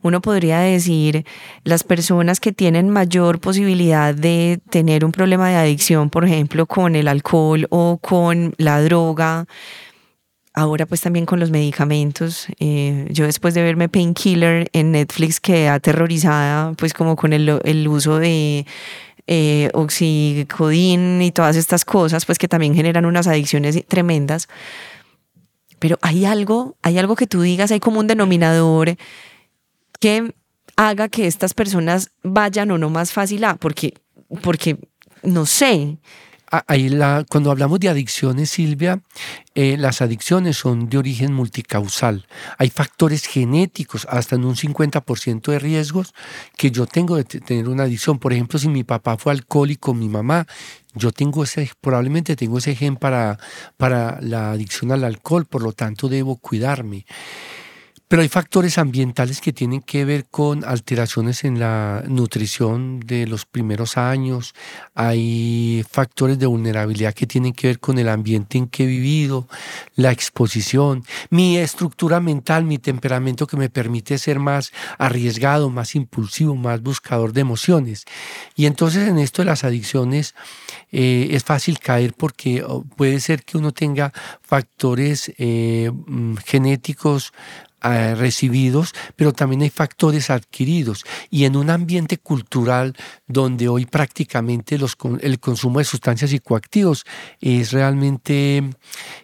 uno 0.03 0.21
podría 0.21 0.59
decir, 0.59 1.25
las 1.65 1.83
personas 1.83 2.39
que 2.39 2.53
tienen 2.53 2.89
mayor 2.89 3.41
posibilidad 3.41 4.15
de 4.15 4.61
tener 4.69 5.03
un 5.03 5.11
problema 5.11 5.49
de 5.49 5.57
adicción, 5.57 6.09
por 6.09 6.23
ejemplo, 6.23 6.65
con 6.65 6.95
el 6.95 7.09
alcohol 7.09 7.67
o 7.71 7.97
con 8.01 8.53
la 8.57 8.81
droga, 8.81 9.47
ahora 10.53 10.85
pues 10.85 11.01
también 11.01 11.25
con 11.25 11.41
los 11.41 11.51
medicamentos. 11.51 12.47
Eh, 12.59 13.05
yo 13.11 13.25
después 13.25 13.53
de 13.53 13.63
verme 13.63 13.89
Painkiller 13.89 14.69
en 14.71 14.93
Netflix 14.93 15.41
quedé 15.41 15.67
aterrorizada 15.67 16.71
pues 16.77 16.93
como 16.93 17.17
con 17.17 17.33
el, 17.33 17.59
el 17.65 17.85
uso 17.89 18.17
de 18.17 18.65
eh, 19.27 19.69
y 19.99 21.31
todas 21.31 21.55
estas 21.55 21.85
cosas, 21.85 22.25
pues 22.25 22.37
que 22.37 22.47
también 22.47 22.73
generan 22.73 23.05
unas 23.05 23.27
adicciones 23.27 23.85
tremendas. 23.87 24.47
Pero 25.79 25.99
hay 26.01 26.25
algo, 26.25 26.75
hay 26.81 26.97
algo 26.97 27.15
que 27.15 27.27
tú 27.27 27.41
digas, 27.41 27.71
hay 27.71 27.79
como 27.79 27.99
un 27.99 28.07
denominador 28.07 28.97
que 29.99 30.33
haga 30.75 31.09
que 31.09 31.27
estas 31.27 31.53
personas 31.53 32.11
vayan 32.23 32.71
o 32.71 32.77
no 32.77 32.89
más 32.89 33.11
fácil 33.11 33.43
a, 33.43 33.55
porque 33.55 34.77
no 35.23 35.45
sé, 35.45 35.97
La, 36.49 37.25
cuando 37.29 37.51
hablamos 37.51 37.79
de 37.79 37.89
adicciones, 37.89 38.49
Silvia, 38.49 39.01
eh, 39.53 39.75
las 39.77 40.01
adicciones 40.01 40.57
son 40.57 40.87
de 40.87 40.97
origen 40.97 41.33
multicausal. 41.33 42.25
Hay 42.57 42.69
factores 42.69 43.25
genéticos, 43.25 44.07
hasta 44.09 44.35
en 44.35 44.45
un 44.45 44.55
50% 44.55 45.51
de 45.51 45.59
riesgos 45.59 46.13
que 46.55 46.71
yo 46.71 46.85
tengo 46.85 47.17
de 47.17 47.25
tener 47.25 47.67
una 47.67 47.83
adicción. 47.83 48.17
Por 48.17 48.31
ejemplo, 48.31 48.59
si 48.59 48.69
mi 48.69 48.83
papá 48.83 49.17
fue 49.17 49.33
alcohólico, 49.33 49.93
mi 49.93 50.07
mamá, 50.07 50.47
yo 50.93 51.11
tengo 51.11 51.43
ese, 51.43 51.69
probablemente 51.81 52.35
tengo 52.35 52.57
ese 52.59 52.75
gen 52.75 52.95
para, 52.95 53.37
para 53.75 54.19
la 54.21 54.51
adicción 54.51 54.91
al 54.91 55.03
alcohol, 55.03 55.45
por 55.45 55.61
lo 55.61 55.73
tanto 55.73 56.07
debo 56.07 56.37
cuidarme. 56.37 57.05
Pero 58.07 58.21
hay 58.21 58.29
factores 58.29 58.77
ambientales 58.77 59.41
que 59.41 59.51
tienen 59.51 59.81
que 59.81 60.05
ver 60.05 60.27
con 60.31 60.63
alteraciones 60.63 61.43
en 61.43 61.59
la 61.59 62.03
nutrición 62.07 63.01
de 63.01 63.27
los 63.27 63.45
primeros 63.45 63.97
años, 63.97 64.55
hay 64.95 65.85
factores 65.89 66.39
de 66.39 66.45
vulnerabilidad 66.45 67.13
que 67.13 67.27
tienen 67.27 67.51
que 67.51 67.67
ver 67.67 67.79
con 67.79 67.99
el 67.99 68.07
ambiente 68.07 68.57
en 68.57 68.67
que 68.67 68.85
he 68.85 68.87
vivido, 68.87 69.49
la 69.95 70.13
exposición, 70.13 71.03
mi 71.29 71.57
estructura 71.57 72.21
mental, 72.21 72.63
mi 72.63 72.77
temperamento 72.77 73.45
que 73.45 73.57
me 73.57 73.69
permite 73.69 74.17
ser 74.17 74.39
más 74.39 74.71
arriesgado, 74.97 75.69
más 75.69 75.93
impulsivo, 75.93 76.55
más 76.55 76.81
buscador 76.81 77.33
de 77.33 77.41
emociones. 77.41 78.05
Y 78.55 78.67
entonces 78.67 79.07
en 79.09 79.17
esto 79.17 79.41
de 79.41 79.47
las 79.47 79.65
adicciones 79.65 80.33
eh, 80.93 81.27
es 81.31 81.43
fácil 81.43 81.79
caer 81.79 82.13
porque 82.13 82.63
oh, 82.65 82.85
puede 82.95 83.19
ser 83.19 83.43
que 83.43 83.57
uno 83.57 83.73
tenga 83.73 84.13
factores 84.41 85.33
eh, 85.37 85.91
mm, 85.91 86.35
genéticos 86.37 87.33
eh, 87.83 88.15
recibidos, 88.15 88.93
pero 89.15 89.33
también 89.33 89.61
hay 89.61 89.69
factores 89.69 90.29
adquiridos. 90.29 91.05
Y 91.29 91.45
en 91.45 91.55
un 91.55 91.69
ambiente 91.69 92.17
cultural 92.17 92.95
donde 93.27 93.67
hoy 93.67 93.85
prácticamente 93.85 94.77
los, 94.77 94.97
el 95.21 95.39
consumo 95.39 95.79
de 95.79 95.85
sustancias 95.85 96.31
psicoactivos 96.31 97.05
es 97.39 97.71
realmente 97.71 98.63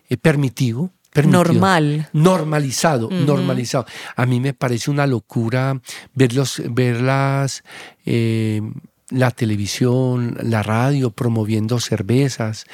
eh, 0.09 0.17
permitido, 0.17 0.91
normal. 1.21 2.09
Normalizado, 2.13 3.09
normalizado. 3.09 3.85
A 4.15 4.25
mí 4.25 4.39
me 4.39 4.53
parece 4.53 4.89
una 4.89 5.07
locura 5.07 5.79
verlos, 6.13 6.61
verlas, 6.69 7.63
eh, 8.05 8.61
la 9.09 9.31
televisión, 9.31 10.37
la 10.41 10.63
radio 10.63 11.11
promoviendo 11.11 11.79
cervezas. 11.79 12.65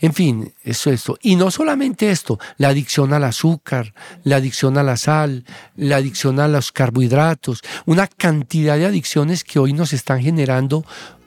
En 0.00 0.12
fin, 0.12 0.52
eso, 0.62 0.90
esto. 0.90 1.18
Y 1.22 1.36
no 1.36 1.50
solamente 1.50 2.10
esto, 2.10 2.38
la 2.58 2.68
adicción 2.68 3.12
al 3.12 3.24
azúcar, 3.24 3.94
la 4.24 4.36
adicción 4.36 4.76
a 4.78 4.82
la 4.82 4.96
sal, 4.96 5.44
la 5.76 5.96
adicción 5.96 6.38
a 6.40 6.48
los 6.48 6.72
carbohidratos, 6.72 7.62
una 7.86 8.06
cantidad 8.06 8.76
de 8.76 8.86
adicciones 8.86 9.44
que 9.44 9.58
hoy 9.58 9.72
nos 9.72 9.92
están 9.92 10.22
generando 10.22 10.84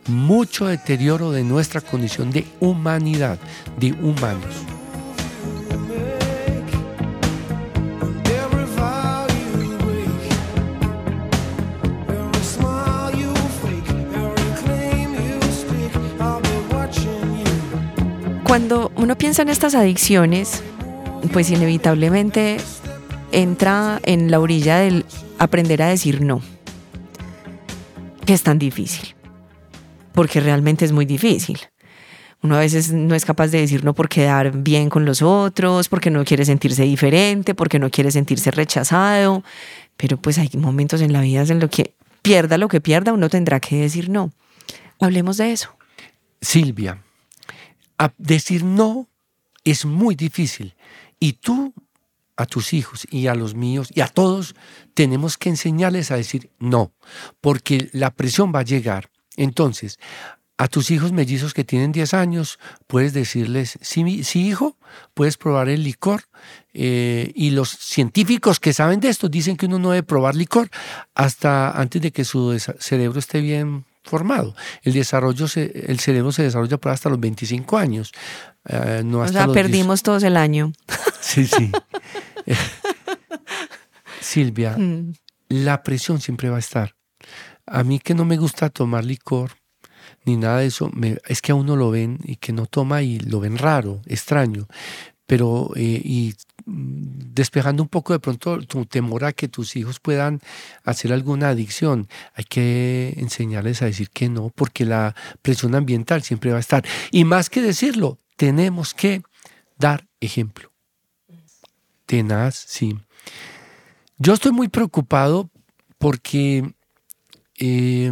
mucho 0.08 0.65
deterioro 0.67 1.32
de 1.32 1.43
nuestra 1.43 1.82
condición 1.82 2.32
de 2.32 2.45
humanidad, 2.60 3.39
de 3.77 3.91
humanos. 3.93 4.55
Cuando 18.60 18.91
uno 18.98 19.17
piensa 19.17 19.41
en 19.41 19.48
estas 19.48 19.74
adicciones, 19.74 20.62
pues 21.32 21.50
inevitablemente 21.50 22.58
entra 23.32 24.02
en 24.04 24.30
la 24.30 24.41
orilla 24.41 24.80
del 24.80 25.06
aprender 25.38 25.82
a 25.82 25.88
decir 25.88 26.19
no, 26.19 26.41
que 28.26 28.34
es 28.34 28.43
tan 28.43 28.60
difícil, 28.60 29.15
porque 30.12 30.41
realmente 30.41 30.84
es 30.84 30.91
muy 30.91 31.06
difícil. 31.06 31.58
Uno 32.43 32.58
a 32.58 32.60
veces 32.60 32.91
no 32.91 33.15
es 33.15 33.24
capaz 33.24 33.48
de 33.48 33.62
decir 33.62 33.86
no 33.86 33.95
por 33.95 34.10
quedar 34.10 34.52
bien 34.52 34.89
con 34.89 35.06
los 35.06 35.22
otros, 35.22 35.88
porque 35.88 36.10
no 36.12 36.26
quiere 36.26 36.43
sentirse 36.43 36.84
diferente, 36.84 37.56
porque 37.56 37.80
no 37.80 37.89
quiere 37.89 38.12
sentirse 38.12 38.52
rechazado, 38.52 39.41
pero 39.95 40.17
pues 40.17 40.38
hay 40.38 40.50
momentos 40.58 41.00
en 41.00 41.13
la 41.13 41.22
vida 41.22 41.43
en 41.43 41.62
los 41.62 41.69
que 41.69 41.93
pierda 42.22 42.58
lo 42.58 42.67
que 42.67 42.82
pierda, 42.82 43.13
uno 43.13 43.30
tendrá 43.30 43.62
que 43.62 43.78
decir 43.78 44.10
no. 44.10 44.34
Hablemos 45.00 45.38
de 45.38 45.54
eso. 45.54 45.74
Silvia, 46.41 47.02
decir 48.17 48.63
no 48.63 49.07
es 49.63 49.85
muy 49.85 50.15
difícil 50.15 50.75
y 51.19 51.33
tú 51.33 51.73
a 52.38 52.45
tus 52.45 52.73
hijos 52.73 53.05
y 53.12 53.27
a 53.27 53.35
los 53.35 53.53
míos 53.53 53.89
y 53.93 54.01
a 54.01 54.07
todos 54.07 54.55
tenemos 54.93 55.38
que 55.38 55.49
enseñarles 55.49 56.12
a 56.12 56.15
decir 56.15 56.49
no, 56.57 56.93
porque 57.41 57.89
la 57.91 58.12
presión 58.12 58.53
va 58.55 58.59
a 58.59 58.63
llegar. 58.63 59.09
Entonces, 59.35 59.99
a 60.57 60.67
tus 60.67 60.91
hijos 60.91 61.13
mellizos 61.13 61.53
que 61.53 61.63
tienen 61.63 61.93
10 61.93 62.13
años, 62.13 62.59
puedes 62.88 63.13
decirles, 63.13 63.79
sí, 63.81 64.23
sí 64.25 64.45
hijo, 64.47 64.77
puedes 65.13 65.38
probar 65.38 65.69
el 65.69 65.83
licor. 65.83 66.23
Eh, 66.73 67.31
y 67.33 67.51
los 67.51 67.69
científicos 67.69 68.59
que 68.59 68.73
saben 68.73 68.99
de 68.99 69.07
esto 69.07 69.29
dicen 69.29 69.55
que 69.55 69.67
uno 69.67 69.79
no 69.79 69.91
debe 69.91 70.03
probar 70.03 70.35
licor 70.35 70.69
hasta 71.15 71.71
antes 71.71 72.01
de 72.01 72.12
que 72.12 72.25
su 72.25 72.59
cerebro 72.59 73.19
esté 73.19 73.39
bien 73.39 73.85
formado. 74.03 74.55
El 74.83 74.93
desarrollo, 74.93 75.45
el 75.55 75.99
cerebro 75.99 76.31
se 76.31 76.43
desarrolla 76.43 76.77
por 76.77 76.91
hasta 76.91 77.09
los 77.09 77.19
25 77.19 77.77
años. 77.77 78.12
Eh, 78.67 79.01
no 79.05 79.21
hasta 79.21 79.47
o 79.47 79.53
perdimos 79.53 80.03
todos 80.03 80.23
el 80.23 80.38
año. 80.38 80.71
Sí, 81.21 81.45
sí. 81.45 81.69
Silvia, 84.21 84.75
mm. 84.77 85.13
la 85.49 85.83
presión 85.83 86.21
siempre 86.21 86.49
va 86.49 86.55
a 86.55 86.59
estar. 86.59 86.95
A 87.67 87.83
mí 87.83 87.99
que 87.99 88.15
no 88.15 88.25
me 88.25 88.38
gusta 88.38 88.69
tomar 88.69 89.03
licor, 89.03 89.51
ni 90.25 90.38
nada 90.38 90.59
de 90.59 90.67
eso, 90.67 90.89
es 91.27 91.41
que 91.41 91.51
a 91.51 91.55
uno 91.55 91.75
lo 91.75 91.91
ven 91.91 92.19
y 92.23 92.38
que 92.38 92.53
no 92.53 92.65
toma 92.65 93.03
y 93.03 93.19
lo 93.19 93.41
ven 93.41 93.57
raro, 93.57 94.01
extraño. 94.05 94.67
Pero, 95.27 95.71
eh, 95.75 96.01
y 96.03 96.33
despejando 96.69 97.84
un 97.84 97.89
poco 97.89 98.13
de 98.13 98.19
pronto 98.19 98.60
tu 98.62 98.86
temor 98.86 99.25
a 99.25 99.34
que 99.34 99.47
tus 99.47 99.75
hijos 99.75 99.99
puedan 99.99 100.41
hacer 100.84 101.12
alguna 101.13 101.49
adicción, 101.49 102.08
hay 102.36 102.43
que 102.43 103.13
enseñarles 103.17 103.82
a 103.82 103.86
decir 103.86 104.10
que 104.10 104.29
no, 104.29 104.49
porque 104.49 104.86
la 104.86 105.15
presión 105.41 105.75
ambiental 105.75 106.23
siempre 106.23 106.51
va 106.51 106.58
a 106.58 106.62
estar. 106.62 106.84
Y 107.12 107.25
más 107.25 107.49
que 107.49 107.62
decirlo, 107.62 108.17
tenemos 108.36 108.93
que 108.93 109.23
dar 109.77 110.08
ejemplo. 110.19 110.71
Tenaz, 112.05 112.55
sí. 112.55 112.97
Yo 114.17 114.34
estoy 114.34 114.51
muy 114.51 114.67
preocupado 114.67 115.49
porque 115.97 116.73
eh, 117.58 118.12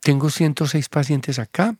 tengo 0.00 0.30
106 0.30 0.88
pacientes 0.88 1.38
acá 1.38 1.76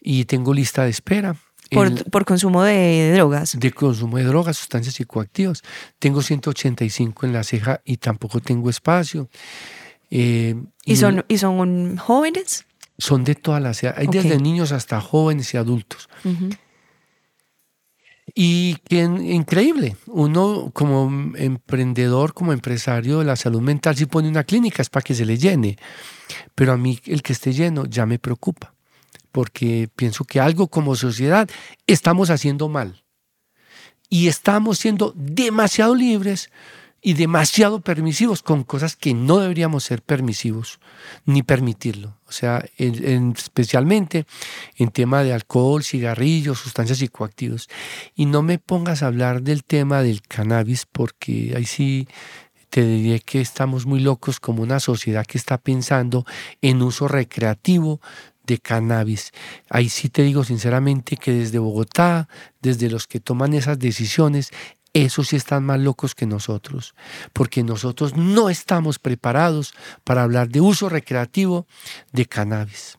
y 0.00 0.24
tengo 0.26 0.54
lista 0.54 0.84
de 0.84 0.90
espera. 0.90 1.36
Por, 1.70 2.24
consumo 2.24 2.62
de 2.62 3.12
drogas. 3.14 3.58
De 3.58 3.72
consumo 3.72 4.18
de 4.18 4.24
drogas, 4.24 4.56
sustancias 4.56 4.94
psicoactivas. 4.94 5.62
Tengo 5.98 6.22
185 6.22 7.26
en 7.26 7.32
la 7.32 7.42
ceja 7.42 7.80
y 7.84 7.96
tampoco 7.96 8.40
tengo 8.40 8.70
espacio. 8.70 9.28
Eh, 10.10 10.54
¿Y, 10.84 10.96
son, 10.96 11.24
¿Y 11.28 11.38
son 11.38 11.96
jóvenes? 11.96 12.66
Son 12.98 13.24
de 13.24 13.34
todas 13.34 13.62
las 13.62 13.82
edades. 13.82 14.00
Hay 14.00 14.06
desde 14.06 14.38
niños 14.38 14.72
hasta 14.72 15.00
jóvenes 15.00 15.52
y 15.54 15.56
adultos. 15.56 16.08
Y 18.34 18.76
que 18.88 18.98
increíble, 18.98 19.96
uno 20.06 20.70
como 20.74 21.34
emprendedor, 21.36 22.34
como 22.34 22.52
empresario 22.52 23.20
de 23.20 23.24
la 23.24 23.36
salud 23.36 23.60
mental, 23.60 23.96
si 23.96 24.06
pone 24.06 24.28
una 24.28 24.44
clínica 24.44 24.82
es 24.82 24.90
para 24.90 25.04
que 25.04 25.14
se 25.14 25.24
le 25.24 25.38
llene, 25.38 25.78
pero 26.54 26.72
a 26.72 26.76
mí 26.76 27.00
el 27.06 27.22
que 27.22 27.32
esté 27.32 27.52
lleno 27.52 27.86
ya 27.86 28.04
me 28.04 28.18
preocupa, 28.18 28.74
porque 29.36 29.90
pienso 29.94 30.24
que 30.24 30.40
algo 30.40 30.68
como 30.68 30.96
sociedad 30.96 31.46
estamos 31.86 32.30
haciendo 32.30 32.70
mal 32.70 33.04
y 34.08 34.28
estamos 34.28 34.78
siendo 34.78 35.12
demasiado 35.14 35.94
libres 35.94 36.50
y 37.02 37.12
demasiado 37.12 37.82
permisivos 37.82 38.40
con 38.40 38.64
cosas 38.64 38.96
que 38.96 39.12
no 39.12 39.36
deberíamos 39.36 39.84
ser 39.84 40.00
permisivos 40.00 40.80
ni 41.26 41.42
permitirlo. 41.42 42.16
O 42.26 42.32
sea, 42.32 42.64
especialmente 42.78 44.24
en 44.78 44.88
tema 44.88 45.22
de 45.22 45.34
alcohol, 45.34 45.84
cigarrillos, 45.84 46.58
sustancias 46.58 46.96
psicoactivas. 46.96 47.68
Y 48.14 48.24
no 48.24 48.40
me 48.40 48.58
pongas 48.58 49.02
a 49.02 49.08
hablar 49.08 49.42
del 49.42 49.64
tema 49.64 50.00
del 50.00 50.22
cannabis 50.22 50.86
porque 50.90 51.52
ahí 51.54 51.66
sí 51.66 52.08
te 52.70 52.86
diré 52.86 53.20
que 53.20 53.40
estamos 53.40 53.86
muy 53.86 54.00
locos 54.00 54.40
como 54.40 54.62
una 54.62 54.80
sociedad 54.80 55.24
que 55.24 55.38
está 55.38 55.58
pensando 55.58 56.26
en 56.60 56.82
uso 56.82 57.08
recreativo 57.08 58.00
de 58.46 58.58
cannabis. 58.58 59.32
Ahí 59.68 59.88
sí 59.88 60.08
te 60.08 60.22
digo 60.22 60.44
sinceramente 60.44 61.16
que 61.16 61.32
desde 61.32 61.58
Bogotá, 61.58 62.28
desde 62.62 62.88
los 62.88 63.06
que 63.06 63.20
toman 63.20 63.54
esas 63.54 63.78
decisiones, 63.78 64.50
esos 64.92 65.28
sí 65.28 65.36
están 65.36 65.64
más 65.64 65.78
locos 65.78 66.14
que 66.14 66.26
nosotros, 66.26 66.94
porque 67.32 67.62
nosotros 67.62 68.16
no 68.16 68.48
estamos 68.48 68.98
preparados 68.98 69.74
para 70.04 70.22
hablar 70.22 70.48
de 70.48 70.62
uso 70.62 70.88
recreativo 70.88 71.66
de 72.12 72.26
cannabis. 72.26 72.98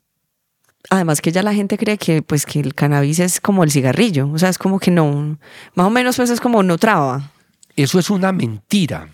Además 0.89 1.21
que 1.21 1.31
ya 1.31 1.41
la 1.41 1.53
gente 1.53 1.77
cree 1.77 1.97
que 1.97 2.21
pues 2.21 2.45
que 2.45 2.59
el 2.59 2.75
cannabis 2.75 3.19
es 3.19 3.41
como 3.41 3.63
el 3.63 3.71
cigarrillo, 3.71 4.29
o 4.29 4.37
sea, 4.37 4.49
es 4.49 4.57
como 4.57 4.79
que 4.79 4.91
no, 4.91 5.37
más 5.73 5.87
o 5.87 5.89
menos 5.89 6.15
pues 6.17 6.29
es 6.29 6.39
como 6.39 6.61
no 6.61 6.77
traba. 6.77 7.31
Eso 7.75 7.99
es 7.99 8.09
una 8.09 8.31
mentira. 8.31 9.09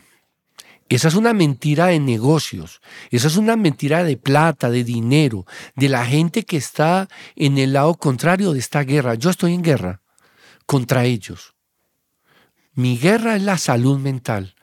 Esa 0.94 1.08
es 1.08 1.16
una 1.16 1.34
mentira 1.34 1.88
de 1.88 2.00
negocios, 2.00 2.80
esa 3.10 3.28
es 3.28 3.36
una 3.36 3.56
mentira 3.56 4.04
de 4.04 4.16
plata, 4.16 4.70
de 4.70 4.84
dinero, 4.84 5.44
de 5.76 5.90
la 5.90 6.06
gente 6.06 6.44
que 6.44 6.58
está 6.58 7.08
en 7.36 7.58
el 7.58 7.74
lado 7.74 7.96
contrario 7.96 8.54
de 8.54 8.60
esta 8.60 8.84
guerra. 8.84 9.16
Yo 9.16 9.32
estoy 9.32 9.56
en 9.56 9.64
guerra 9.64 10.02
contra 10.68 11.06
ellos. 11.06 11.56
Mi 12.76 13.00
guerra 13.00 13.36
es 13.36 13.42
la 13.42 13.58
salud 13.58 13.98
mental, 13.98 14.54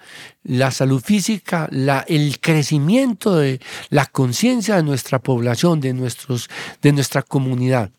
la 0.45 0.71
salud 0.71 1.03
física, 1.03 1.69
la, 1.73 2.05
el 2.07 2.39
crecimiento 2.39 3.35
de 3.35 3.61
la 3.89 4.07
conciencia 4.07 4.77
de 4.77 4.85
nuestra 4.85 5.19
población, 5.19 5.81
de, 5.81 5.95
nuestros, 5.95 6.49
de 6.81 6.93
nuestra 6.93 7.23
comunidad. 7.23 7.91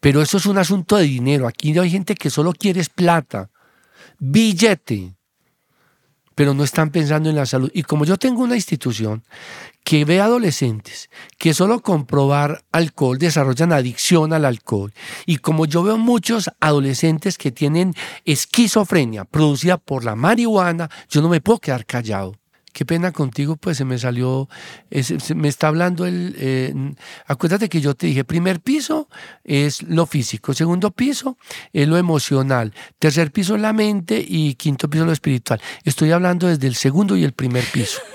Pero 0.00 0.20
eso 0.20 0.36
es 0.36 0.44
un 0.44 0.58
asunto 0.58 0.98
de 0.98 1.04
dinero. 1.04 1.48
Aquí 1.48 1.78
hay 1.78 1.90
gente 1.90 2.14
que 2.14 2.28
solo 2.28 2.52
quiere 2.52 2.84
plata, 2.94 3.48
billete 4.18 5.14
pero 6.40 6.54
no 6.54 6.64
están 6.64 6.88
pensando 6.88 7.28
en 7.28 7.36
la 7.36 7.44
salud. 7.44 7.70
Y 7.74 7.82
como 7.82 8.06
yo 8.06 8.16
tengo 8.16 8.42
una 8.42 8.54
institución 8.54 9.22
que 9.84 10.06
ve 10.06 10.22
adolescentes 10.22 11.10
que 11.36 11.52
solo 11.52 11.82
comprobar 11.82 12.64
alcohol 12.72 13.18
desarrollan 13.18 13.74
adicción 13.74 14.32
al 14.32 14.46
alcohol, 14.46 14.94
y 15.26 15.36
como 15.36 15.66
yo 15.66 15.82
veo 15.82 15.98
muchos 15.98 16.50
adolescentes 16.58 17.36
que 17.36 17.52
tienen 17.52 17.92
esquizofrenia 18.24 19.26
producida 19.26 19.76
por 19.76 20.02
la 20.02 20.16
marihuana, 20.16 20.88
yo 21.10 21.20
no 21.20 21.28
me 21.28 21.42
puedo 21.42 21.58
quedar 21.58 21.84
callado 21.84 22.32
qué 22.72 22.84
pena 22.84 23.12
contigo, 23.12 23.56
pues 23.56 23.76
se 23.76 23.84
me 23.84 23.98
salió, 23.98 24.48
me 25.34 25.48
está 25.48 25.68
hablando 25.68 26.06
el, 26.06 26.34
eh, 26.38 26.74
acuérdate 27.26 27.68
que 27.68 27.80
yo 27.80 27.94
te 27.94 28.06
dije, 28.06 28.24
primer 28.24 28.60
piso 28.60 29.08
es 29.44 29.82
lo 29.82 30.06
físico, 30.06 30.54
segundo 30.54 30.90
piso 30.90 31.36
es 31.72 31.88
lo 31.88 31.96
emocional, 31.96 32.72
tercer 32.98 33.32
piso 33.32 33.54
es 33.54 33.60
la 33.60 33.72
mente 33.72 34.24
y 34.26 34.54
quinto 34.54 34.88
piso 34.88 35.04
lo 35.04 35.12
espiritual. 35.12 35.60
Estoy 35.84 36.12
hablando 36.12 36.46
desde 36.46 36.66
el 36.66 36.74
segundo 36.74 37.16
y 37.16 37.24
el 37.24 37.32
primer 37.32 37.64
piso. 37.64 38.00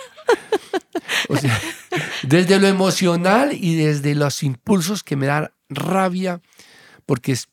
O 1.30 1.38
sea, 1.38 1.60
desde 2.24 2.60
lo 2.60 2.68
emocional 2.68 3.52
y 3.54 3.76
desde 3.76 4.16
los 4.16 4.44
impulsos 4.44 5.04
que 5.04 5.16
me 5.16 5.28
dan 5.28 5.52
rabia, 5.70 6.42
porque 7.06 7.32
es 7.32 7.48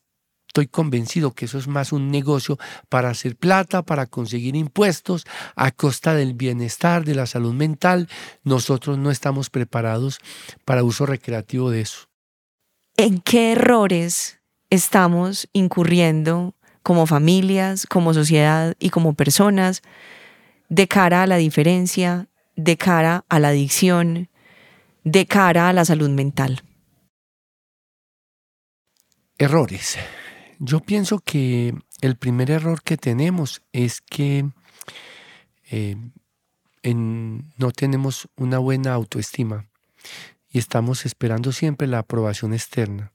estoy 0.52 0.66
convencido 0.66 1.32
que 1.32 1.46
eso 1.46 1.56
es 1.56 1.66
más 1.66 1.92
un 1.92 2.10
negocio 2.10 2.58
para 2.90 3.08
hacer 3.08 3.36
plata, 3.36 3.80
para 3.80 4.04
conseguir 4.04 4.54
impuestos 4.54 5.24
a 5.56 5.70
costa 5.70 6.14
del 6.14 6.34
bienestar, 6.34 7.06
de 7.06 7.14
la 7.14 7.24
salud 7.24 7.54
mental. 7.54 8.06
Nosotros 8.44 8.98
no 8.98 9.10
estamos 9.10 9.48
preparados 9.48 10.18
para 10.66 10.84
uso 10.84 11.06
recreativo 11.06 11.70
de 11.70 11.80
eso. 11.80 12.00
¿En 12.98 13.22
qué 13.22 13.52
errores 13.52 14.40
estamos 14.68 15.48
incurriendo 15.54 16.54
como 16.82 17.06
familias, 17.06 17.86
como 17.86 18.12
sociedad 18.12 18.76
y 18.78 18.90
como 18.90 19.14
personas 19.14 19.80
de 20.68 20.86
cara 20.86 21.22
a 21.22 21.26
la 21.26 21.36
diferencia, 21.38 22.28
de 22.56 22.76
cara 22.76 23.24
a 23.30 23.38
la 23.38 23.48
adicción, 23.48 24.28
de 25.02 25.24
cara 25.24 25.70
a 25.70 25.72
la 25.72 25.86
salud 25.86 26.10
mental? 26.10 26.60
Errores. 29.38 29.96
Yo 30.64 30.78
pienso 30.78 31.18
que 31.18 31.74
el 32.02 32.14
primer 32.14 32.48
error 32.48 32.84
que 32.84 32.96
tenemos 32.96 33.62
es 33.72 34.00
que 34.00 34.48
eh, 35.68 35.96
no 36.84 37.72
tenemos 37.72 38.28
una 38.36 38.58
buena 38.58 38.92
autoestima 38.92 39.66
y 40.48 40.60
estamos 40.60 41.04
esperando 41.04 41.50
siempre 41.50 41.88
la 41.88 41.98
aprobación 41.98 42.54
externa. 42.54 43.10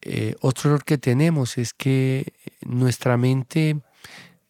Eh, 0.00 0.36
otro 0.42 0.70
error 0.70 0.84
que 0.84 0.96
tenemos 0.96 1.58
es 1.58 1.74
que 1.74 2.32
nuestra 2.60 3.16
mente 3.16 3.80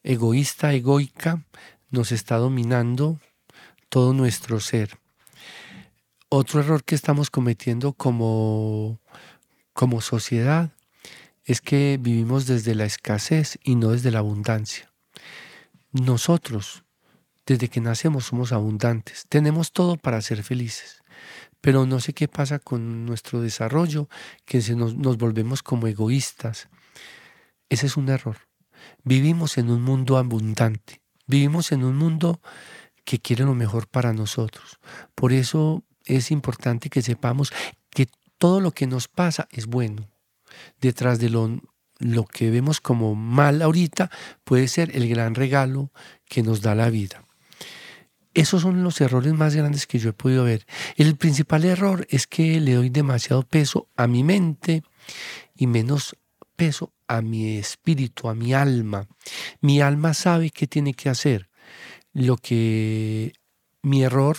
egoísta, 0.03 0.73
egoica, 0.73 1.43
nos 1.89 2.11
está 2.11 2.37
dominando 2.37 3.19
todo 3.89 4.13
nuestro 4.13 4.59
ser. 4.59 4.99
Otro 6.29 6.59
error 6.59 6.83
que 6.83 6.93
estamos 6.93 7.31
cometiendo 7.31 7.93
como, 7.93 8.99
como 9.73 10.01
sociedad 10.01 10.74
es 11.45 11.61
que 11.61 11.97
vivimos 12.01 12.47
desde 12.47 12.73
la 12.73 12.85
escasez 12.85 13.59
y 13.63 13.75
no 13.75 13.91
desde 13.91 14.11
la 14.11 14.19
abundancia. 14.19 14.91
Nosotros, 15.91 16.83
desde 17.45 17.69
que 17.69 17.81
nacemos, 17.81 18.25
somos 18.25 18.51
abundantes. 18.51 19.25
Tenemos 19.29 19.71
todo 19.71 19.95
para 19.95 20.21
ser 20.21 20.43
felices. 20.43 21.03
Pero 21.61 21.85
no 21.85 21.99
sé 21.99 22.13
qué 22.13 22.27
pasa 22.27 22.59
con 22.59 23.05
nuestro 23.05 23.41
desarrollo, 23.41 24.09
que 24.45 24.59
nos, 24.75 24.95
nos 24.95 25.17
volvemos 25.17 25.61
como 25.61 25.87
egoístas. 25.87 26.67
Ese 27.69 27.85
es 27.85 27.95
un 27.95 28.09
error. 28.09 28.37
Vivimos 29.03 29.57
en 29.57 29.69
un 29.69 29.83
mundo 29.83 30.17
abundante. 30.17 31.01
Vivimos 31.27 31.71
en 31.71 31.83
un 31.83 31.95
mundo 31.95 32.41
que 33.03 33.19
quiere 33.19 33.45
lo 33.45 33.53
mejor 33.53 33.87
para 33.87 34.13
nosotros. 34.13 34.79
Por 35.13 35.31
eso 35.31 35.83
es 36.05 36.31
importante 36.31 36.89
que 36.89 37.03
sepamos 37.03 37.53
que 37.91 38.07
todo 38.39 38.61
lo 38.61 38.71
que 38.71 38.87
nos 38.87 39.07
pasa 39.07 39.47
es 39.51 39.67
bueno. 39.67 40.09
Detrás 40.79 41.19
de 41.19 41.29
lo, 41.29 41.61
lo 41.99 42.25
que 42.25 42.51
vemos 42.51 42.81
como 42.81 43.15
mal 43.15 43.61
ahorita 43.61 44.09
puede 44.43 44.67
ser 44.67 44.95
el 44.95 45.07
gran 45.07 45.35
regalo 45.35 45.91
que 46.27 46.43
nos 46.43 46.61
da 46.61 46.75
la 46.75 46.89
vida. 46.89 47.23
Esos 48.33 48.63
son 48.63 48.83
los 48.83 48.99
errores 48.99 49.33
más 49.33 49.55
grandes 49.55 49.87
que 49.87 49.97
yo 49.97 50.09
he 50.09 50.13
podido 50.13 50.43
ver. 50.43 50.65
El 50.97 51.15
principal 51.15 51.63
error 51.63 52.05
es 52.09 52.27
que 52.27 52.59
le 52.59 52.73
doy 52.73 52.89
demasiado 52.89 53.43
peso 53.43 53.87
a 53.95 54.07
mi 54.07 54.23
mente 54.23 54.83
y 55.55 55.67
menos 55.67 56.17
peso 56.57 56.93
a 57.07 57.21
mi 57.21 57.57
espíritu, 57.57 58.27
a 58.27 58.35
mi 58.35 58.53
alma. 58.53 59.07
Mi 59.61 59.79
alma 59.79 60.13
sabe 60.13 60.49
qué 60.49 60.67
tiene 60.67 60.93
que 60.93 61.09
hacer. 61.09 61.49
Lo 62.11 62.35
que 62.35 63.33
mi 63.81 64.03
error 64.03 64.37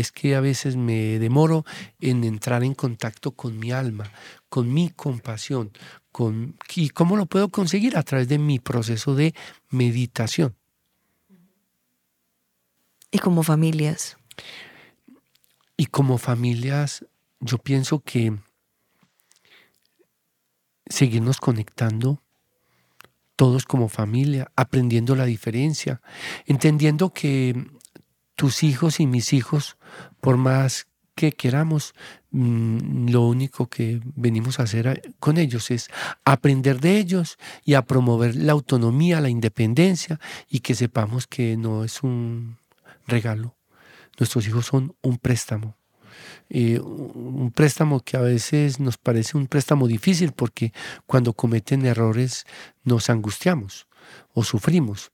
es 0.00 0.12
que 0.12 0.34
a 0.34 0.40
veces 0.40 0.76
me 0.76 1.18
demoro 1.18 1.64
en 2.00 2.24
entrar 2.24 2.64
en 2.64 2.74
contacto 2.74 3.32
con 3.32 3.58
mi 3.58 3.72
alma, 3.72 4.10
con 4.48 4.72
mi 4.72 4.90
compasión. 4.90 5.72
Con, 6.12 6.56
¿Y 6.74 6.90
cómo 6.90 7.16
lo 7.16 7.26
puedo 7.26 7.48
conseguir? 7.48 7.96
A 7.96 8.02
través 8.02 8.28
de 8.28 8.38
mi 8.38 8.58
proceso 8.58 9.14
de 9.14 9.34
meditación. 9.70 10.54
¿Y 13.10 13.18
como 13.18 13.42
familias? 13.42 14.16
Y 15.76 15.86
como 15.86 16.18
familias, 16.18 17.04
yo 17.40 17.58
pienso 17.58 18.00
que 18.00 18.36
seguirnos 20.88 21.38
conectando 21.38 22.22
todos 23.36 23.64
como 23.64 23.88
familia, 23.88 24.50
aprendiendo 24.56 25.14
la 25.14 25.26
diferencia, 25.26 26.00
entendiendo 26.46 27.12
que 27.12 27.66
tus 28.36 28.62
hijos 28.62 29.00
y 29.00 29.06
mis 29.06 29.32
hijos, 29.32 29.76
por 30.20 30.36
más 30.36 30.86
que 31.16 31.32
queramos, 31.32 31.94
mm, 32.30 33.08
lo 33.08 33.22
único 33.22 33.68
que 33.68 34.00
venimos 34.14 34.60
a 34.60 34.64
hacer 34.64 35.14
con 35.18 35.38
ellos 35.38 35.70
es 35.70 35.88
aprender 36.24 36.78
de 36.78 36.98
ellos 36.98 37.38
y 37.64 37.72
a 37.74 37.82
promover 37.82 38.36
la 38.36 38.52
autonomía, 38.52 39.22
la 39.22 39.30
independencia 39.30 40.20
y 40.48 40.60
que 40.60 40.74
sepamos 40.74 41.26
que 41.26 41.56
no 41.56 41.84
es 41.84 42.02
un 42.02 42.58
regalo. 43.06 43.56
Nuestros 44.18 44.46
hijos 44.46 44.66
son 44.66 44.94
un 45.02 45.16
préstamo. 45.16 45.76
Eh, 46.48 46.78
un 46.80 47.50
préstamo 47.50 48.00
que 48.00 48.16
a 48.16 48.20
veces 48.20 48.78
nos 48.78 48.98
parece 48.98 49.36
un 49.36 49.46
préstamo 49.46 49.88
difícil 49.88 50.32
porque 50.32 50.72
cuando 51.06 51.32
cometen 51.32 51.84
errores 51.84 52.44
nos 52.84 53.10
angustiamos 53.10 53.86
o 54.32 54.44
sufrimos 54.44 55.12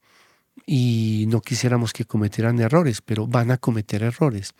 y 0.66 1.26
no 1.28 1.40
quisiéramos 1.40 1.92
que 1.92 2.04
cometieran 2.04 2.58
errores, 2.60 3.00
pero 3.00 3.26
van 3.26 3.50
a 3.50 3.58
cometer 3.58 4.02
errores. 4.02 4.54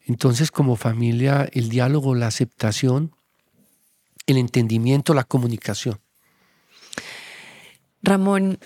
Entonces 0.00 0.50
como 0.50 0.76
familia 0.76 1.48
el 1.52 1.68
diálogo, 1.68 2.14
la 2.14 2.28
aceptación, 2.28 3.14
el 4.26 4.38
entendimiento, 4.38 5.14
la 5.14 5.24
comunicación. 5.24 6.00
Ramón, 8.02 8.58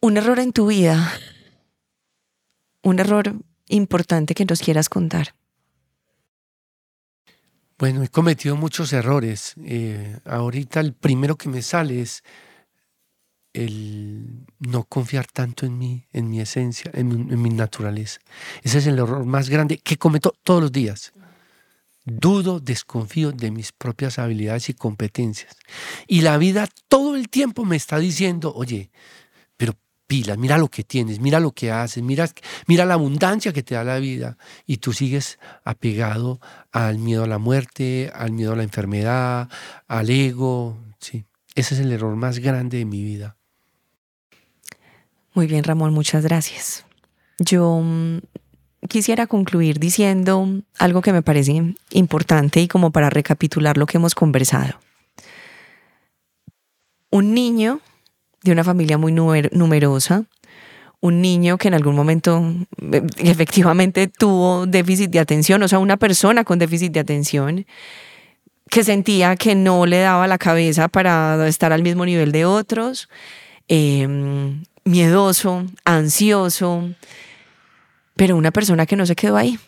un 0.00 0.16
error 0.16 0.38
en 0.38 0.52
tu 0.52 0.66
vida, 0.66 1.12
un 2.82 2.98
error 2.98 3.34
importante 3.68 4.34
que 4.34 4.44
nos 4.44 4.60
quieras 4.60 4.88
contar. 4.88 5.34
Bueno, 7.78 8.02
he 8.02 8.08
cometido 8.08 8.56
muchos 8.56 8.92
errores. 8.92 9.54
Eh, 9.64 10.18
ahorita 10.24 10.80
el 10.80 10.94
primero 10.94 11.36
que 11.36 11.48
me 11.48 11.62
sale 11.62 12.00
es 12.00 12.24
el 13.64 14.46
no 14.60 14.84
confiar 14.84 15.26
tanto 15.26 15.66
en 15.66 15.78
mí, 15.78 16.06
en 16.12 16.30
mi 16.30 16.40
esencia, 16.40 16.90
en 16.94 17.40
mi, 17.42 17.50
naturaleza. 17.50 18.20
Ese 18.62 18.78
es 18.78 18.86
el 18.86 18.98
error 18.98 19.24
más 19.24 19.48
grande 19.48 19.78
que 19.78 19.96
cometo 19.96 20.34
todos 20.42 20.62
los 20.62 20.72
días. 20.72 21.12
Dudo, 22.04 22.60
desconfío 22.60 23.32
de 23.32 23.50
mis 23.50 23.72
propias 23.72 24.18
habilidades 24.18 24.68
y 24.70 24.74
competencias. 24.74 25.56
Y 26.06 26.22
la 26.22 26.38
vida 26.38 26.68
todo 26.88 27.16
el 27.16 27.28
tiempo 27.28 27.64
me 27.64 27.76
está 27.76 27.98
diciendo, 27.98 28.52
oye, 28.54 28.90
pero 29.56 29.74
pilas, 30.06 30.38
mira 30.38 30.56
lo 30.56 30.68
que 30.68 30.84
tienes, 30.84 31.20
mira 31.20 31.38
lo 31.38 31.52
que 31.52 31.70
haces, 31.70 32.02
mira, 32.02 32.30
mira 32.66 32.86
la 32.86 32.94
abundancia 32.94 33.52
que 33.52 33.62
te 33.62 33.74
da 33.74 33.84
la 33.84 33.98
vida 33.98 34.38
y 34.66 34.78
tú 34.78 34.92
sigues 34.92 35.38
apegado 35.64 36.40
al 36.72 36.98
miedo 36.98 37.24
a 37.24 37.26
la 37.26 37.38
muerte, 37.38 38.10
al 38.14 38.32
miedo 38.32 38.52
a 38.52 38.56
la 38.56 38.62
enfermedad, 38.62 39.48
al 39.86 40.10
ego, 40.10 40.78
sí. 40.98 41.24
Ese 41.54 41.74
es 41.74 41.80
el 41.80 41.90
error 41.90 42.14
más 42.14 42.38
grande 42.38 42.78
de 42.78 42.84
mi 42.84 43.02
vida. 43.02 43.37
Muy 45.38 45.46
bien, 45.46 45.62
Ramón, 45.62 45.94
muchas 45.94 46.24
gracias. 46.24 46.84
Yo 47.38 47.80
mm, 47.80 48.18
quisiera 48.88 49.28
concluir 49.28 49.78
diciendo 49.78 50.48
algo 50.80 51.00
que 51.00 51.12
me 51.12 51.22
parece 51.22 51.76
importante 51.92 52.60
y 52.60 52.66
como 52.66 52.90
para 52.90 53.08
recapitular 53.08 53.78
lo 53.78 53.86
que 53.86 53.98
hemos 53.98 54.16
conversado. 54.16 54.80
Un 57.12 57.34
niño 57.34 57.80
de 58.42 58.50
una 58.50 58.64
familia 58.64 58.98
muy 58.98 59.12
numerosa, 59.12 60.24
un 60.98 61.20
niño 61.20 61.56
que 61.56 61.68
en 61.68 61.74
algún 61.74 61.94
momento 61.94 62.42
eh, 62.92 63.02
efectivamente 63.18 64.08
tuvo 64.08 64.66
déficit 64.66 65.08
de 65.12 65.20
atención, 65.20 65.62
o 65.62 65.68
sea, 65.68 65.78
una 65.78 65.98
persona 65.98 66.42
con 66.42 66.58
déficit 66.58 66.90
de 66.90 66.98
atención 66.98 67.64
que 68.68 68.82
sentía 68.82 69.36
que 69.36 69.54
no 69.54 69.86
le 69.86 70.00
daba 70.00 70.26
la 70.26 70.38
cabeza 70.38 70.88
para 70.88 71.46
estar 71.46 71.72
al 71.72 71.84
mismo 71.84 72.04
nivel 72.04 72.32
de 72.32 72.44
otros, 72.44 73.08
em, 73.68 74.64
miedoso, 74.88 75.66
ansioso, 75.84 76.90
pero 78.16 78.36
una 78.36 78.50
persona 78.50 78.86
que 78.86 78.96
no 78.96 79.06
se 79.06 79.14
quedó 79.14 79.36
ahí, 79.36 79.58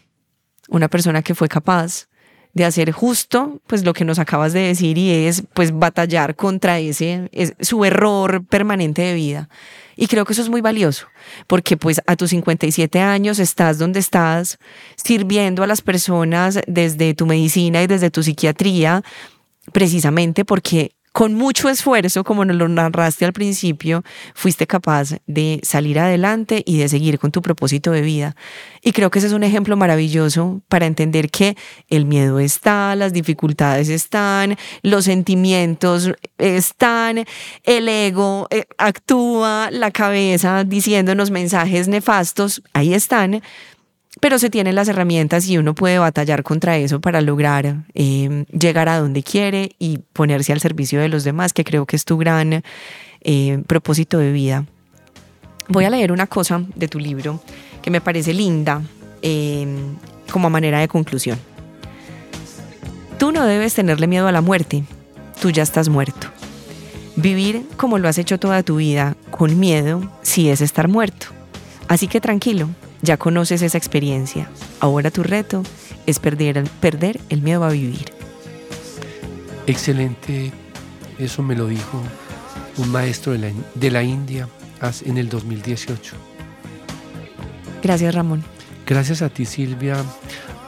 una 0.68 0.88
persona 0.88 1.22
que 1.22 1.34
fue 1.34 1.48
capaz 1.48 2.08
de 2.52 2.64
hacer 2.64 2.90
justo 2.90 3.60
pues 3.68 3.84
lo 3.84 3.92
que 3.92 4.04
nos 4.04 4.18
acabas 4.18 4.52
de 4.52 4.60
decir 4.60 4.98
y 4.98 5.10
es 5.26 5.44
pues 5.54 5.72
batallar 5.72 6.34
contra 6.34 6.80
ese 6.80 7.28
es, 7.32 7.54
su 7.60 7.84
error 7.84 8.44
permanente 8.44 9.02
de 9.02 9.14
vida. 9.14 9.48
Y 9.94 10.06
creo 10.06 10.24
que 10.24 10.32
eso 10.32 10.42
es 10.42 10.48
muy 10.48 10.62
valioso, 10.62 11.06
porque 11.46 11.76
pues 11.76 12.00
a 12.06 12.16
tus 12.16 12.30
57 12.30 13.00
años 13.00 13.38
estás 13.38 13.78
donde 13.78 14.00
estás, 14.00 14.58
sirviendo 14.96 15.62
a 15.62 15.66
las 15.66 15.82
personas 15.82 16.58
desde 16.66 17.12
tu 17.14 17.26
medicina 17.26 17.82
y 17.82 17.86
desde 17.86 18.10
tu 18.10 18.22
psiquiatría, 18.22 19.02
precisamente 19.72 20.46
porque 20.46 20.92
con 21.12 21.34
mucho 21.34 21.68
esfuerzo, 21.68 22.22
como 22.22 22.44
nos 22.44 22.56
lo 22.56 22.68
narraste 22.68 23.24
al 23.24 23.32
principio, 23.32 24.04
fuiste 24.34 24.66
capaz 24.66 25.16
de 25.26 25.60
salir 25.62 25.98
adelante 25.98 26.62
y 26.64 26.78
de 26.78 26.88
seguir 26.88 27.18
con 27.18 27.32
tu 27.32 27.42
propósito 27.42 27.90
de 27.90 28.00
vida. 28.00 28.36
Y 28.82 28.92
creo 28.92 29.10
que 29.10 29.18
ese 29.18 29.28
es 29.28 29.34
un 29.34 29.42
ejemplo 29.42 29.76
maravilloso 29.76 30.60
para 30.68 30.86
entender 30.86 31.30
que 31.30 31.56
el 31.88 32.06
miedo 32.06 32.38
está, 32.38 32.94
las 32.94 33.12
dificultades 33.12 33.88
están, 33.88 34.56
los 34.82 35.04
sentimientos 35.04 36.12
están, 36.38 37.24
el 37.64 37.88
ego 37.88 38.46
eh, 38.50 38.64
actúa, 38.78 39.70
la 39.72 39.90
cabeza 39.90 40.64
diciéndonos 40.64 41.30
mensajes 41.30 41.88
nefastos, 41.88 42.62
ahí 42.72 42.94
están, 42.94 43.42
pero 44.20 44.38
se 44.38 44.50
tienen 44.50 44.74
las 44.74 44.88
herramientas 44.88 45.48
y 45.48 45.56
uno 45.56 45.74
puede 45.74 45.98
batallar 45.98 46.42
contra 46.42 46.76
eso 46.76 47.00
para 47.00 47.22
lograr 47.22 47.84
eh, 47.94 48.44
llegar 48.52 48.88
a 48.90 48.98
donde 48.98 49.22
quiere 49.22 49.74
y 49.78 49.98
ponerse 50.12 50.52
al 50.52 50.60
servicio 50.60 51.00
de 51.00 51.08
los 51.08 51.24
demás, 51.24 51.54
que 51.54 51.64
creo 51.64 51.86
que 51.86 51.96
es 51.96 52.04
tu 52.04 52.18
gran 52.18 52.62
eh, 53.22 53.62
propósito 53.66 54.18
de 54.18 54.30
vida. 54.30 54.66
Voy 55.68 55.86
a 55.86 55.90
leer 55.90 56.12
una 56.12 56.26
cosa 56.26 56.62
de 56.74 56.88
tu 56.88 56.98
libro 56.98 57.42
que 57.80 57.90
me 57.90 58.02
parece 58.02 58.34
linda 58.34 58.82
eh, 59.22 59.66
como 60.30 60.50
manera 60.50 60.80
de 60.80 60.88
conclusión. 60.88 61.38
Tú 63.18 63.32
no 63.32 63.44
debes 63.44 63.74
tenerle 63.74 64.06
miedo 64.06 64.28
a 64.28 64.32
la 64.32 64.40
muerte, 64.42 64.84
tú 65.40 65.50
ya 65.50 65.62
estás 65.62 65.88
muerto. 65.88 66.28
Vivir 67.16 67.66
como 67.76 67.98
lo 67.98 68.08
has 68.08 68.18
hecho 68.18 68.38
toda 68.38 68.62
tu 68.62 68.76
vida, 68.76 69.16
con 69.30 69.58
miedo, 69.58 70.02
sí 70.22 70.48
es 70.48 70.60
estar 70.60 70.88
muerto. 70.88 71.26
Así 71.88 72.06
que 72.06 72.20
tranquilo, 72.20 72.68
ya 73.02 73.16
conoces 73.16 73.62
esa 73.62 73.78
experiencia. 73.78 74.50
Ahora 74.80 75.10
tu 75.10 75.22
reto 75.22 75.62
es 76.06 76.18
perder, 76.18 76.64
perder 76.80 77.20
el 77.28 77.42
miedo 77.42 77.64
a 77.64 77.70
vivir. 77.70 78.12
Excelente, 79.66 80.52
eso 81.18 81.42
me 81.42 81.54
lo 81.54 81.66
dijo 81.66 82.02
un 82.76 82.90
maestro 82.90 83.32
de 83.32 83.38
la, 83.38 83.52
de 83.74 83.90
la 83.90 84.02
India 84.02 84.48
en 85.04 85.18
el 85.18 85.28
2018. 85.28 86.14
Gracias, 87.82 88.14
Ramón. 88.14 88.42
Gracias 88.86 89.22
a 89.22 89.28
ti, 89.28 89.44
Silvia 89.44 90.02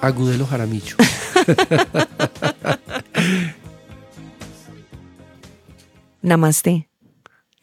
Agudelo 0.00 0.46
Jaramicho. 0.46 0.96
Namaste. 6.22 6.88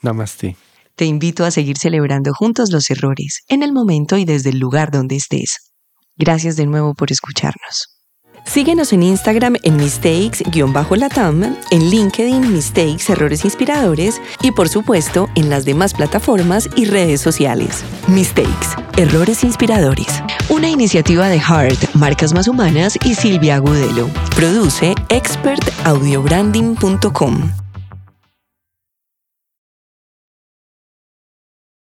Namaste. 0.01 0.57
Te 0.99 1.05
invito 1.05 1.45
a 1.45 1.51
seguir 1.51 1.77
celebrando 1.77 2.33
juntos 2.33 2.71
los 2.71 2.89
errores, 2.89 3.43
en 3.47 3.63
el 3.63 3.71
momento 3.71 4.17
y 4.17 4.25
desde 4.25 4.49
el 4.49 4.59
lugar 4.59 4.91
donde 4.91 5.15
estés. 5.15 5.71
Gracias 6.17 6.57
de 6.57 6.65
nuevo 6.65 6.93
por 6.93 7.09
escucharnos. 7.09 8.01
Síguenos 8.43 8.91
en 8.91 9.03
Instagram 9.03 9.55
en 9.63 9.77
mistakes-latam, 9.77 11.55
en 11.71 11.89
LinkedIn 11.89 12.51
Mistakes 12.51 13.13
Errores 13.13 13.45
Inspiradores 13.45 14.21
y 14.41 14.51
por 14.51 14.67
supuesto 14.67 15.29
en 15.35 15.49
las 15.49 15.63
demás 15.63 15.93
plataformas 15.93 16.67
y 16.75 16.83
redes 16.83 17.21
sociales. 17.21 17.85
Mistakes, 18.09 18.67
Errores 18.97 19.45
Inspiradores. 19.45 20.21
Una 20.49 20.69
iniciativa 20.69 21.29
de 21.29 21.39
Heart, 21.39 21.95
Marcas 21.95 22.33
Más 22.33 22.49
Humanas 22.49 22.99
y 23.05 23.15
Silvia 23.15 23.55
Agudelo. 23.55 24.09
Produce 24.35 24.95
expertaudiobranding.com. 25.07 27.68